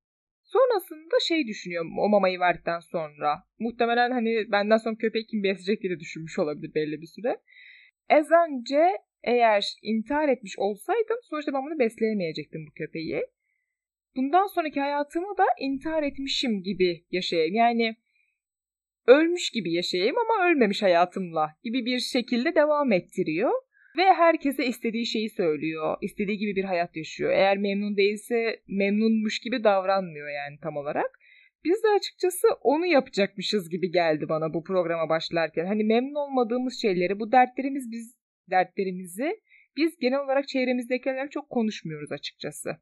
Sonrasında 0.47 1.17
şey 1.29 1.47
düşünüyor 1.47 1.85
o 1.99 2.09
mamayı 2.09 2.41
verdikten 2.41 2.81
sonra. 2.81 3.43
Muhtemelen 3.59 4.11
hani 4.11 4.53
benden 4.53 4.77
sonra 4.77 4.97
köpeği 4.97 5.27
kim 5.27 5.43
besleyecek 5.43 5.83
diye 5.83 6.01
düşünmüş 6.01 6.39
olabilir 6.39 6.75
belli 6.75 7.01
bir 7.01 7.07
süre. 7.07 7.41
Ez 8.11 8.27
önce 8.31 8.83
eğer 9.23 9.65
intihar 9.83 10.29
etmiş 10.29 10.59
olsaydım 10.59 11.17
sonuçta 11.23 11.53
ben 11.53 11.63
bunu 11.63 11.79
besleyemeyecektim 11.79 12.67
bu 12.67 12.73
köpeği. 12.75 13.23
Bundan 14.17 14.47
sonraki 14.47 14.81
hayatımı 14.81 15.39
da 15.39 15.45
intihar 15.61 16.03
etmişim 16.03 16.63
gibi 16.63 17.05
yaşayayım. 17.11 17.55
Yani 17.55 17.97
ölmüş 19.07 19.51
gibi 19.51 19.73
yaşayayım 19.73 20.17
ama 20.19 20.49
ölmemiş 20.49 20.83
hayatımla 20.83 21.57
gibi 21.65 21.87
bir 21.87 21.99
şekilde 21.99 22.55
devam 22.55 22.93
ettiriyor. 22.93 23.53
Ve 23.97 24.03
herkese 24.03 24.67
istediği 24.67 25.07
şeyi 25.07 25.31
söylüyor. 25.31 25.97
İstediği 26.01 26.39
gibi 26.39 26.57
bir 26.57 26.65
hayat 26.65 26.97
yaşıyor. 26.97 27.31
Eğer 27.31 27.59
memnun 27.59 27.97
değilse 27.97 28.61
memnunmuş 28.69 29.39
gibi 29.39 29.65
davranmıyor 29.65 30.29
yani 30.29 30.59
tam 30.63 30.77
olarak. 30.77 31.19
Biz 31.65 31.83
de 31.83 31.89
açıkçası 31.97 32.49
onu 32.61 32.87
yapacakmışız 32.87 33.71
gibi 33.71 33.91
geldi 33.91 34.29
bana 34.29 34.55
bu 34.55 34.65
programa 34.65 35.09
başlarken. 35.09 35.67
Hani 35.67 35.85
memnun 35.85 36.15
olmadığımız 36.15 36.83
şeyleri, 36.83 37.21
bu 37.21 37.33
dertlerimiz 37.33 37.91
biz 37.91 38.17
dertlerimizi 38.51 39.41
biz 39.77 39.99
genel 39.99 40.21
olarak 40.21 40.49
çevremizdekilerle 40.49 41.31
çok 41.31 41.51
konuşmuyoruz 41.51 42.13
açıkçası. 42.13 42.77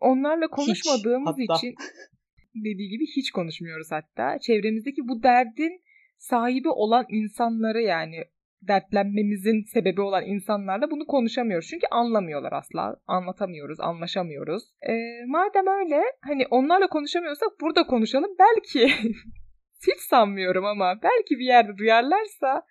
Onlarla 0.00 0.48
konuşmadığımız 0.48 1.38
hiç, 1.38 1.50
için 1.56 1.74
dediği 2.54 2.88
gibi 2.88 3.06
hiç 3.16 3.30
konuşmuyoruz 3.30 3.86
hatta. 3.90 4.38
Çevremizdeki 4.38 5.08
bu 5.08 5.22
derdin 5.22 5.82
sahibi 6.18 6.68
olan 6.68 7.06
insanları 7.08 7.82
yani 7.82 8.24
dertlenmemizin 8.68 9.64
sebebi 9.72 10.00
olan 10.00 10.26
insanlarla 10.26 10.90
bunu 10.90 11.06
konuşamıyoruz. 11.06 11.68
Çünkü 11.68 11.86
anlamıyorlar 11.90 12.52
asla. 12.52 12.96
Anlatamıyoruz, 13.06 13.80
anlaşamıyoruz. 13.80 14.62
E, 14.82 14.92
madem 15.26 15.66
öyle 15.66 16.02
hani 16.20 16.46
onlarla 16.50 16.88
konuşamıyorsak 16.88 17.48
burada 17.60 17.86
konuşalım. 17.86 18.30
Belki 18.38 18.88
hiç 19.86 20.00
sanmıyorum 20.10 20.64
ama 20.64 20.94
belki 21.02 21.38
bir 21.38 21.44
yerde 21.44 21.78
duyarlarsa 21.78 22.62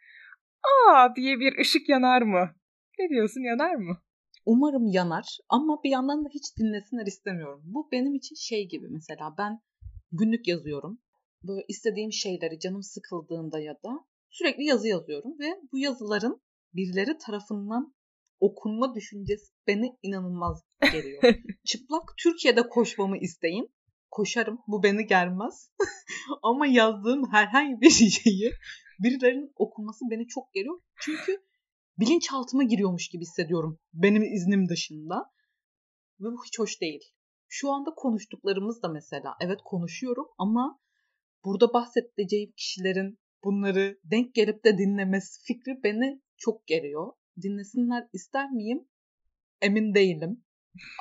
aa 0.63 1.15
diye 1.15 1.39
bir 1.39 1.57
ışık 1.59 1.89
yanar 1.89 2.21
mı? 2.21 2.49
Ne 2.99 3.09
diyorsun 3.09 3.41
yanar 3.41 3.75
mı? 3.75 3.97
Umarım 4.45 4.87
yanar 4.87 5.37
ama 5.49 5.83
bir 5.83 5.89
yandan 5.89 6.25
da 6.25 6.29
hiç 6.33 6.57
dinlesinler 6.59 7.05
istemiyorum. 7.05 7.61
Bu 7.65 7.89
benim 7.91 8.15
için 8.15 8.35
şey 8.35 8.67
gibi 8.67 8.87
mesela 8.89 9.35
ben 9.37 9.59
günlük 10.11 10.47
yazıyorum. 10.47 11.01
Böyle 11.47 11.65
istediğim 11.67 12.11
şeyleri 12.11 12.59
canım 12.59 12.83
sıkıldığında 12.83 13.59
ya 13.59 13.73
da 13.73 14.05
sürekli 14.31 14.63
yazı 14.63 14.87
yazıyorum 14.87 15.39
ve 15.39 15.59
bu 15.71 15.77
yazıların 15.77 16.41
birileri 16.73 17.17
tarafından 17.17 17.93
okunma 18.39 18.95
düşüncesi 18.95 19.53
beni 19.67 19.97
inanılmaz 20.01 20.63
geliyor. 20.81 21.23
Çıplak 21.65 22.13
Türkiye'de 22.17 22.69
koşmamı 22.69 23.17
isteyin. 23.17 23.73
Koşarım. 24.11 24.59
Bu 24.67 24.83
beni 24.83 25.05
germez. 25.05 25.71
Ama 26.43 26.67
yazdığım 26.67 27.31
herhangi 27.31 27.81
bir 27.81 27.89
şeyi 28.23 28.51
birilerinin 28.99 29.51
okunması 29.55 30.05
beni 30.11 30.27
çok 30.27 30.53
geriyor. 30.53 30.81
Çünkü 30.99 31.37
bilinçaltıma 31.99 32.63
giriyormuş 32.63 33.09
gibi 33.09 33.21
hissediyorum. 33.21 33.79
Benim 33.93 34.23
iznim 34.23 34.69
dışında. 34.69 35.15
Ve 36.19 36.25
bu 36.25 36.45
hiç 36.45 36.59
hoş 36.59 36.81
değil. 36.81 37.01
Şu 37.47 37.71
anda 37.71 37.93
konuştuklarımız 37.95 38.83
da 38.83 38.87
mesela 38.87 39.35
evet 39.41 39.59
konuşuyorum 39.65 40.25
ama 40.37 40.79
burada 41.45 41.73
bahsedeceğim 41.73 42.53
kişilerin 42.57 43.19
bunları 43.43 43.99
denk 44.03 44.35
gelip 44.35 44.65
de 44.65 44.77
dinlemesi 44.77 45.43
fikri 45.43 45.83
beni 45.83 46.21
çok 46.37 46.67
geriyor. 46.67 47.13
Dinlesinler 47.41 48.07
ister 48.13 48.51
miyim? 48.51 48.87
Emin 49.61 49.95
değilim. 49.95 50.43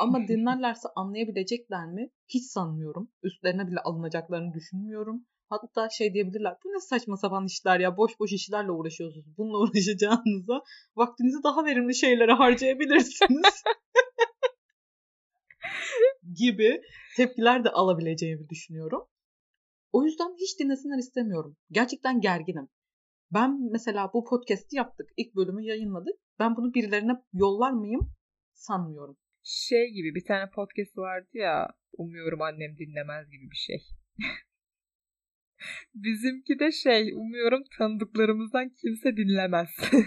Ama 0.00 0.18
dinlerlerse 0.28 0.88
anlayabilecekler 0.96 1.86
mi? 1.86 2.10
Hiç 2.28 2.44
sanmıyorum. 2.44 3.10
Üstlerine 3.22 3.66
bile 3.66 3.80
alınacaklarını 3.80 4.54
düşünmüyorum. 4.54 5.26
Hatta 5.48 5.88
şey 5.90 6.14
diyebilirler. 6.14 6.56
Bu 6.64 6.68
ne 6.68 6.80
saçma 6.80 7.16
sapan 7.16 7.46
işler 7.46 7.80
ya. 7.80 7.96
Boş 7.96 8.20
boş 8.20 8.32
işlerle 8.32 8.70
uğraşıyorsunuz. 8.70 9.36
Bununla 9.38 9.58
uğraşacağınıza 9.62 10.62
vaktinizi 10.96 11.42
daha 11.44 11.64
verimli 11.64 11.94
şeylere 11.94 12.32
harcayabilirsiniz. 12.32 13.62
gibi 16.38 16.82
tepkiler 17.16 17.64
de 17.64 17.70
alabileceğimi 17.70 18.48
düşünüyorum. 18.48 19.06
O 19.92 20.04
yüzden 20.04 20.34
hiç 20.38 20.60
dinlesinler 20.60 20.98
istemiyorum. 20.98 21.56
Gerçekten 21.70 22.20
gerginim. 22.20 22.68
Ben 23.32 23.70
mesela 23.72 24.10
bu 24.14 24.24
podcast'i 24.24 24.76
yaptık. 24.76 25.06
İlk 25.16 25.36
bölümü 25.36 25.62
yayınladık. 25.62 26.14
Ben 26.38 26.56
bunu 26.56 26.74
birilerine 26.74 27.12
yollar 27.32 27.72
mıyım? 27.72 28.14
Sanmıyorum. 28.54 29.16
Şey 29.42 29.90
gibi 29.90 30.14
bir 30.14 30.24
tane 30.24 30.50
podcast 30.50 30.98
vardı 30.98 31.28
ya. 31.32 31.68
Umuyorum 31.92 32.42
annem 32.42 32.78
dinlemez 32.78 33.30
gibi 33.30 33.50
bir 33.50 33.56
şey. 33.56 33.82
Bizimki 35.94 36.58
de 36.58 36.72
şey, 36.72 37.12
umuyorum 37.12 37.62
tanıdıklarımızdan 37.78 38.68
kimse 38.68 39.16
dinlemez. 39.16 39.68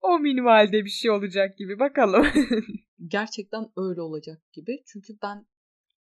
o 0.00 0.18
minimalde 0.18 0.84
bir 0.84 0.90
şey 0.90 1.10
olacak 1.10 1.58
gibi 1.58 1.78
bakalım. 1.78 2.26
Gerçekten 3.06 3.70
öyle 3.76 4.02
olacak 4.02 4.52
gibi. 4.52 4.82
Çünkü 4.86 5.18
ben 5.22 5.46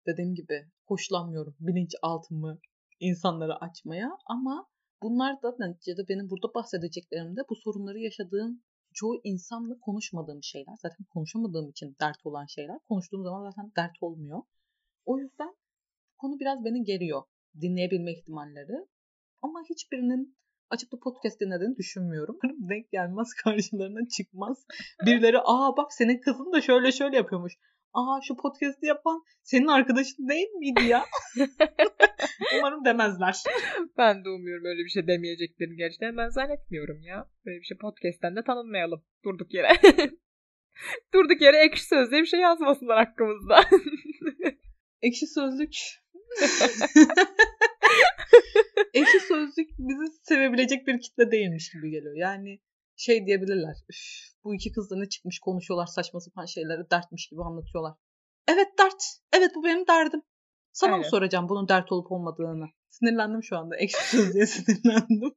dediğim 0.06 0.36
gibi 0.36 0.72
hoşlanmıyorum 0.86 1.56
bilinçaltımı 1.60 2.60
insanlara 3.00 3.56
açmaya 3.56 4.18
ama 4.26 4.68
bunlar 5.02 5.42
da 5.42 5.56
neticede 5.60 6.08
benim 6.10 6.30
burada 6.30 6.54
bahsedeceklerimde 6.54 7.42
bu 7.50 7.56
sorunları 7.56 8.00
yaşadığım 8.00 8.64
çoğu 8.94 9.22
insanla 9.24 9.80
konuşmadığım 9.80 10.44
şeyler. 10.44 10.76
Zaten 10.82 11.06
konuşamadığım 11.06 11.70
için 11.70 11.96
dert 12.02 12.26
olan 12.26 12.46
şeyler. 12.46 12.80
Konuştuğum 12.90 13.24
zaman 13.24 13.50
zaten 13.50 13.72
dert 13.78 14.04
olmuyor. 14.04 14.42
O 15.06 15.20
yüzden 15.20 15.56
konu 16.18 16.40
biraz 16.40 16.66
beni 16.66 16.84
geriyor. 16.84 17.24
Dinleyebilme 17.62 18.14
ihtimalleri. 18.14 18.88
Ama 19.42 19.64
hiçbirinin 19.70 20.38
açıp 20.69 20.91
da 20.91 20.97
podcast 21.03 21.41
dinlediğini 21.41 21.77
düşünmüyorum. 21.77 22.38
Denk 22.69 22.91
gelmez 22.91 23.34
karşılarına 23.43 24.08
çıkmaz. 24.17 24.65
Birileri 25.06 25.38
aa 25.39 25.77
bak 25.77 25.93
senin 25.93 26.21
kızın 26.21 26.53
da 26.53 26.62
şöyle 26.62 26.91
şöyle 26.91 27.15
yapıyormuş. 27.15 27.53
Aa 27.93 28.19
şu 28.27 28.36
podcast'i 28.36 28.86
yapan 28.86 29.23
senin 29.43 29.67
arkadaşın 29.67 30.27
değil 30.30 30.49
miydi 30.49 30.84
ya? 30.84 31.06
Umarım 32.60 32.86
demezler. 32.86 33.36
Ben 33.97 34.25
de 34.25 34.30
umuyorum 34.30 34.65
öyle 34.65 34.84
bir 34.84 34.89
şey 34.89 35.08
demeyeceklerini 35.08 35.75
gerçekten 35.75 36.17
ben 36.17 36.30
zannetmiyorum 36.30 37.01
ya. 37.01 37.30
Böyle 37.45 37.60
bir 37.60 37.63
şey 37.63 37.77
podcast'ten 37.77 38.36
de 38.36 38.43
tanınmayalım 38.43 39.03
durduk 39.25 39.53
yere. 39.53 39.69
durduk 41.13 41.41
yere 41.41 41.58
ekşi 41.58 41.86
sözlüğe 41.86 42.21
bir 42.21 42.25
şey 42.25 42.39
yazmasınlar 42.39 42.97
hakkımızda. 42.97 43.63
ekşi 45.01 45.27
sözlük 45.27 45.73
ekşi 48.94 49.20
sözlük 49.20 49.70
bizi 49.80 50.18
sevebilecek 50.24 50.88
bir 50.88 51.02
kitle 51.02 51.32
değilmiş 51.32 51.72
gibi 51.74 51.92
geliyor. 51.92 52.16
Yani 52.18 52.60
şey 52.96 53.26
diyebilirler. 53.26 53.76
bu 54.44 54.56
iki 54.56 54.72
kız 54.72 54.92
da 54.92 54.96
ne 54.98 55.10
çıkmış 55.10 55.40
konuşuyorlar 55.40 55.86
saçma 55.86 56.20
sapan 56.20 56.46
şeyleri 56.46 56.90
dertmiş 56.92 57.28
gibi 57.28 57.42
anlatıyorlar. 57.42 57.94
Evet 58.48 58.68
dert. 58.80 59.04
Evet 59.34 59.52
bu 59.56 59.63
benim 59.63 59.88
derdim. 59.88 60.22
Sana 60.74 60.92
Aynen. 60.92 61.06
mı 61.06 61.10
soracağım 61.10 61.50
bunun 61.50 61.68
dert 61.68 61.92
olup 61.92 62.12
olmadığını? 62.12 62.66
Sinirlendim 62.90 63.44
şu 63.44 63.58
anda. 63.58 63.78
Ekşi 63.78 64.10
sözlüğe 64.10 64.46
sinirlendim. 64.56 65.36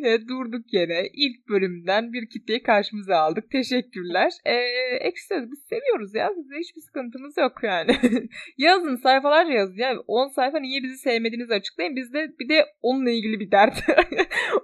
Yine 0.00 0.28
durduk 0.28 0.72
yere 0.72 1.08
ilk 1.12 1.48
bölümden 1.48 2.12
bir 2.12 2.28
kitleyi 2.28 2.62
karşımıza 2.62 3.16
aldık. 3.16 3.50
Teşekkürler. 3.50 4.32
Ee, 4.44 4.54
ekşi 5.00 5.28
biz 5.30 5.58
seviyoruz 5.68 6.14
ya. 6.14 6.30
Bizde 6.36 6.58
hiçbir 6.58 6.80
sıkıntımız 6.80 7.36
yok 7.38 7.52
yani. 7.62 7.96
yazın 8.58 8.96
sayfalarca 8.96 9.52
yazın. 9.52 9.76
Yani 9.76 9.98
10 10.06 10.28
sayfa 10.28 10.58
niye 10.58 10.82
bizi 10.82 10.98
sevmediğinizi 10.98 11.54
açıklayın. 11.54 11.96
Bizde 11.96 12.32
bir 12.40 12.48
de 12.48 12.66
onunla 12.82 13.10
ilgili 13.10 13.40
bir 13.40 13.50
dert. 13.50 13.82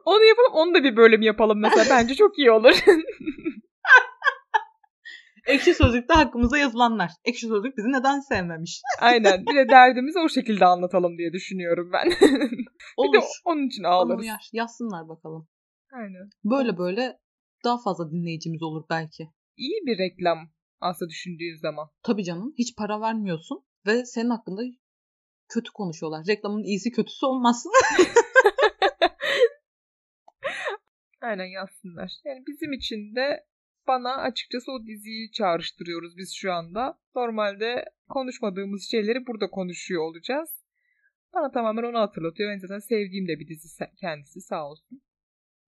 onu 0.05 0.25
yapalım 0.25 0.53
onu 0.53 0.75
da 0.75 0.85
bir 0.85 0.97
bölüm 0.97 1.23
yapalım 1.23 1.61
mesela. 1.61 1.85
Bence 1.91 2.15
çok 2.15 2.39
iyi 2.39 2.51
olur. 2.51 2.75
Ekşi 5.47 5.75
Sözlük'te 5.75 6.15
hakkımıza 6.15 6.59
yazılanlar. 6.59 7.11
Ekşi 7.25 7.47
Sözlük 7.47 7.77
bizi 7.77 7.89
neden 7.89 8.21
sevmemiş? 8.21 8.83
Aynen. 9.01 9.47
Bir 9.47 9.57
de 9.57 9.69
derdimizi 9.69 10.19
o 10.19 10.29
şekilde 10.29 10.67
anlatalım 10.67 11.19
diye 11.19 11.33
düşünüyorum 11.33 11.91
ben. 11.93 12.07
Olur. 12.97 13.13
bir 13.13 13.19
de 13.21 13.25
onun 13.45 13.67
için 13.67 13.83
ağlarız. 13.83 14.21
Uyar. 14.21 14.49
Yazsınlar 14.53 15.09
bakalım. 15.09 15.49
Aynen. 15.93 16.31
Böyle 16.45 16.79
böyle 16.79 17.19
daha 17.65 17.83
fazla 17.83 18.11
dinleyicimiz 18.11 18.63
olur 18.63 18.85
belki. 18.91 19.29
İyi 19.57 19.87
bir 19.87 19.99
reklam 19.99 20.39
aslında 20.81 21.09
düşündüğün 21.09 21.57
zaman. 21.63 21.89
Tabii 22.03 22.25
canım. 22.25 22.55
Hiç 22.59 22.77
para 22.77 23.01
vermiyorsun 23.01 23.65
ve 23.87 24.05
senin 24.05 24.31
hakkında 24.31 24.63
kötü 25.49 25.73
konuşuyorlar. 25.73 26.27
Reklamın 26.29 26.63
iyisi 26.63 26.91
kötüsü 26.91 27.27
olmasın. 27.27 27.73
Aynen 31.23 31.45
yazsınlar. 31.45 32.13
Yani 32.25 32.45
bizim 32.47 32.73
için 32.73 33.15
de 33.17 33.47
bana 33.89 34.17
açıkçası 34.17 34.73
o 34.73 34.87
diziyi 34.87 35.31
çağrıştırıyoruz 35.31 36.17
biz 36.17 36.35
şu 36.35 36.53
anda. 36.53 36.99
Normalde 37.15 37.85
konuşmadığımız 38.09 38.91
şeyleri 38.91 39.27
burada 39.27 39.51
konuşuyor 39.51 40.03
olacağız. 40.03 40.51
Bana 41.35 41.51
tamamen 41.51 41.83
onu 41.83 41.99
hatırlatıyor. 41.99 42.51
Ben 42.53 42.59
zaten 42.59 42.79
sevdiğim 42.79 43.29
de 43.29 43.41
bir 43.41 43.49
dizi 43.49 43.85
kendisi 44.01 44.41
sağ 44.41 44.71
olsun. 44.71 45.03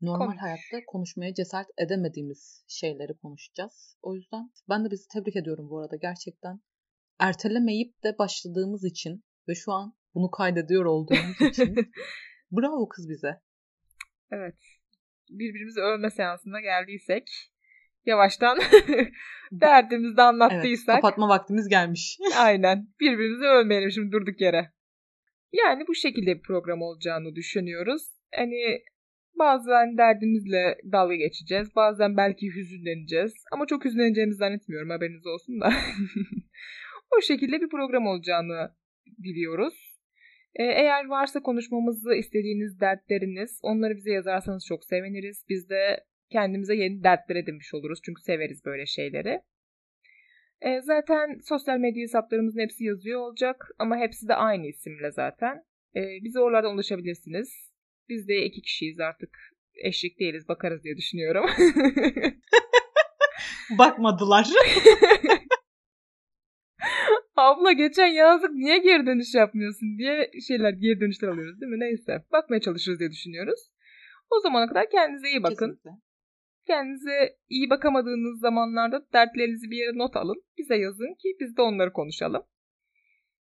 Normal 0.00 0.26
Konuş. 0.26 0.40
hayatta 0.40 0.87
konuşmaya 0.87 1.35
cesaret 1.35 1.68
edemediğimiz 1.78 2.64
şeyleri 2.68 3.12
konuşacağız. 3.22 3.96
O 4.02 4.14
yüzden 4.14 4.50
ben 4.68 4.85
de 4.85 4.90
bizi 4.90 5.09
tebrik 5.09 5.37
ediyorum 5.37 5.70
bu 5.70 5.81
arada 5.81 5.96
gerçekten. 5.96 6.61
Ertelemeyip 7.18 8.04
de 8.04 8.18
başladığımız 8.18 8.85
için 8.85 9.24
ve 9.48 9.54
şu 9.54 9.72
an 9.72 9.96
bunu 10.14 10.31
kaydediyor 10.31 10.85
olduğumuz 10.85 11.40
için 11.40 11.74
bravo 12.52 12.88
kız 12.88 13.09
bize. 13.09 13.40
Evet. 14.31 14.57
Birbirimizi 15.31 15.81
övme 15.81 16.11
seansına 16.11 16.61
geldiysek 16.61 17.31
yavaştan 18.09 18.59
derdimizi 19.53 20.16
de 20.16 20.23
anlattıysak. 20.23 20.94
Evet, 20.94 21.03
kapatma 21.03 21.29
vaktimiz 21.29 21.68
gelmiş. 21.68 22.18
aynen. 22.38 22.88
Birbirimizi 23.01 23.44
ölmeyelim 23.44 23.90
şimdi 23.90 24.12
durduk 24.12 24.40
yere. 24.40 24.73
Yani 25.53 25.85
bu 25.88 25.94
şekilde 25.94 26.37
bir 26.37 26.42
program 26.42 26.83
olacağını 26.83 27.35
düşünüyoruz. 27.35 28.03
Hani 28.35 28.83
bazen 29.38 29.99
derdimizle 29.99 30.79
dalga 30.92 31.14
geçeceğiz. 31.14 31.77
Bazen 31.77 32.16
belki 32.16 32.47
hüzünleneceğiz. 32.55 33.35
Ama 33.53 33.66
çok 33.66 33.85
hüzünleneceğimizi 33.85 34.38
zannetmiyorum 34.38 34.90
haberiniz 34.90 35.27
olsun 35.27 35.61
da. 35.61 35.73
o 37.16 37.21
şekilde 37.21 37.61
bir 37.61 37.68
program 37.68 38.07
olacağını 38.07 38.75
biliyoruz. 39.07 39.99
Ee, 40.55 40.64
eğer 40.64 41.07
varsa 41.07 41.42
konuşmamızı 41.42 42.14
istediğiniz 42.14 42.81
dertleriniz 42.81 43.61
onları 43.62 43.97
bize 43.97 44.12
yazarsanız 44.12 44.66
çok 44.66 44.85
seviniriz. 44.85 45.44
Biz 45.49 45.71
de 45.71 46.05
kendimize 46.31 46.75
yeni 46.75 47.05
dertler 47.05 47.37
edinmiş 47.37 47.75
oluruz. 47.75 48.01
Çünkü 48.05 48.23
severiz 48.23 48.64
böyle 48.64 48.87
şeyleri. 48.87 49.41
E, 50.61 50.81
zaten 50.81 51.41
sosyal 51.45 51.79
medya 51.79 52.03
hesaplarımızın 52.03 52.61
hepsi 52.61 52.85
yazıyor 52.85 53.21
olacak 53.21 53.71
ama 53.79 53.97
hepsi 53.97 54.29
de 54.29 54.35
aynı 54.35 54.67
isimle 54.67 55.11
zaten. 55.11 55.64
E, 55.97 56.01
bize 56.25 56.41
oralardan 56.41 56.75
ulaşabilirsiniz. 56.75 57.73
Biz 58.09 58.29
de 58.29 58.45
iki 58.45 58.62
kişiyiz 58.62 59.01
artık. 59.01 59.38
Eşlik 59.85 60.21
değiliz 60.21 60.49
bakarız 60.49 60.85
diye 60.85 60.97
düşünüyorum. 60.97 61.47
Bakmadılar. 63.79 64.49
Abla 67.37 67.73
geçen 67.73 68.07
yazdık 68.07 68.51
niye 68.51 68.79
geri 68.79 69.07
dönüş 69.07 69.35
yapmıyorsun 69.35 69.99
diye 69.99 70.31
şeyler 70.49 70.71
geri 70.71 71.01
dönüşler 71.01 71.29
alıyoruz 71.29 71.61
değil 71.61 71.73
mi? 71.73 71.81
Neyse 71.81 72.25
bakmaya 72.33 72.61
çalışırız 72.61 72.99
diye 72.99 73.11
düşünüyoruz. 73.11 73.71
O 74.31 74.41
zamana 74.41 74.69
kadar 74.69 74.91
kendinize 74.91 75.29
iyi 75.29 75.43
bakın. 75.43 75.55
Kesinlikle. 75.55 75.91
Kendinize 76.68 77.37
iyi 77.48 77.70
bakamadığınız 77.70 78.40
zamanlarda 78.40 79.07
dertlerinizi 79.12 79.70
bir 79.70 79.76
yere 79.76 79.98
not 79.98 80.16
alın. 80.16 80.42
Bize 80.59 80.76
yazın 80.76 81.14
ki 81.14 81.37
biz 81.40 81.57
de 81.57 81.62
onları 81.62 81.92
konuşalım. 81.92 82.42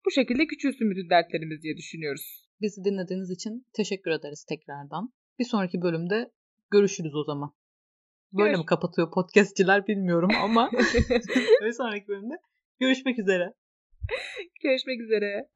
Bu 0.05 0.12
şekilde 0.12 0.47
küçülsün 0.47 0.91
bütün 0.91 1.10
dertlerimiz 1.10 1.62
diye 1.63 1.77
düşünüyoruz. 1.77 2.49
Bizi 2.62 2.84
dinlediğiniz 2.84 3.32
için 3.32 3.65
teşekkür 3.73 4.12
ederiz 4.12 4.45
tekrardan. 4.49 5.13
Bir 5.39 5.45
sonraki 5.45 5.82
bölümde 5.82 6.32
görüşürüz 6.71 7.15
o 7.15 7.23
zaman. 7.23 7.53
Böyle 8.34 8.49
Görüş. 8.49 8.60
mi 8.60 8.65
kapatıyor 8.65 9.12
podcastçiler 9.12 9.88
bilmiyorum 9.88 10.29
ama 10.43 10.69
bir 11.62 11.71
sonraki 11.71 12.08
bölümde 12.08 12.34
görüşmek 12.79 13.19
üzere. 13.19 13.53
Görüşmek 14.63 15.01
üzere. 15.01 15.49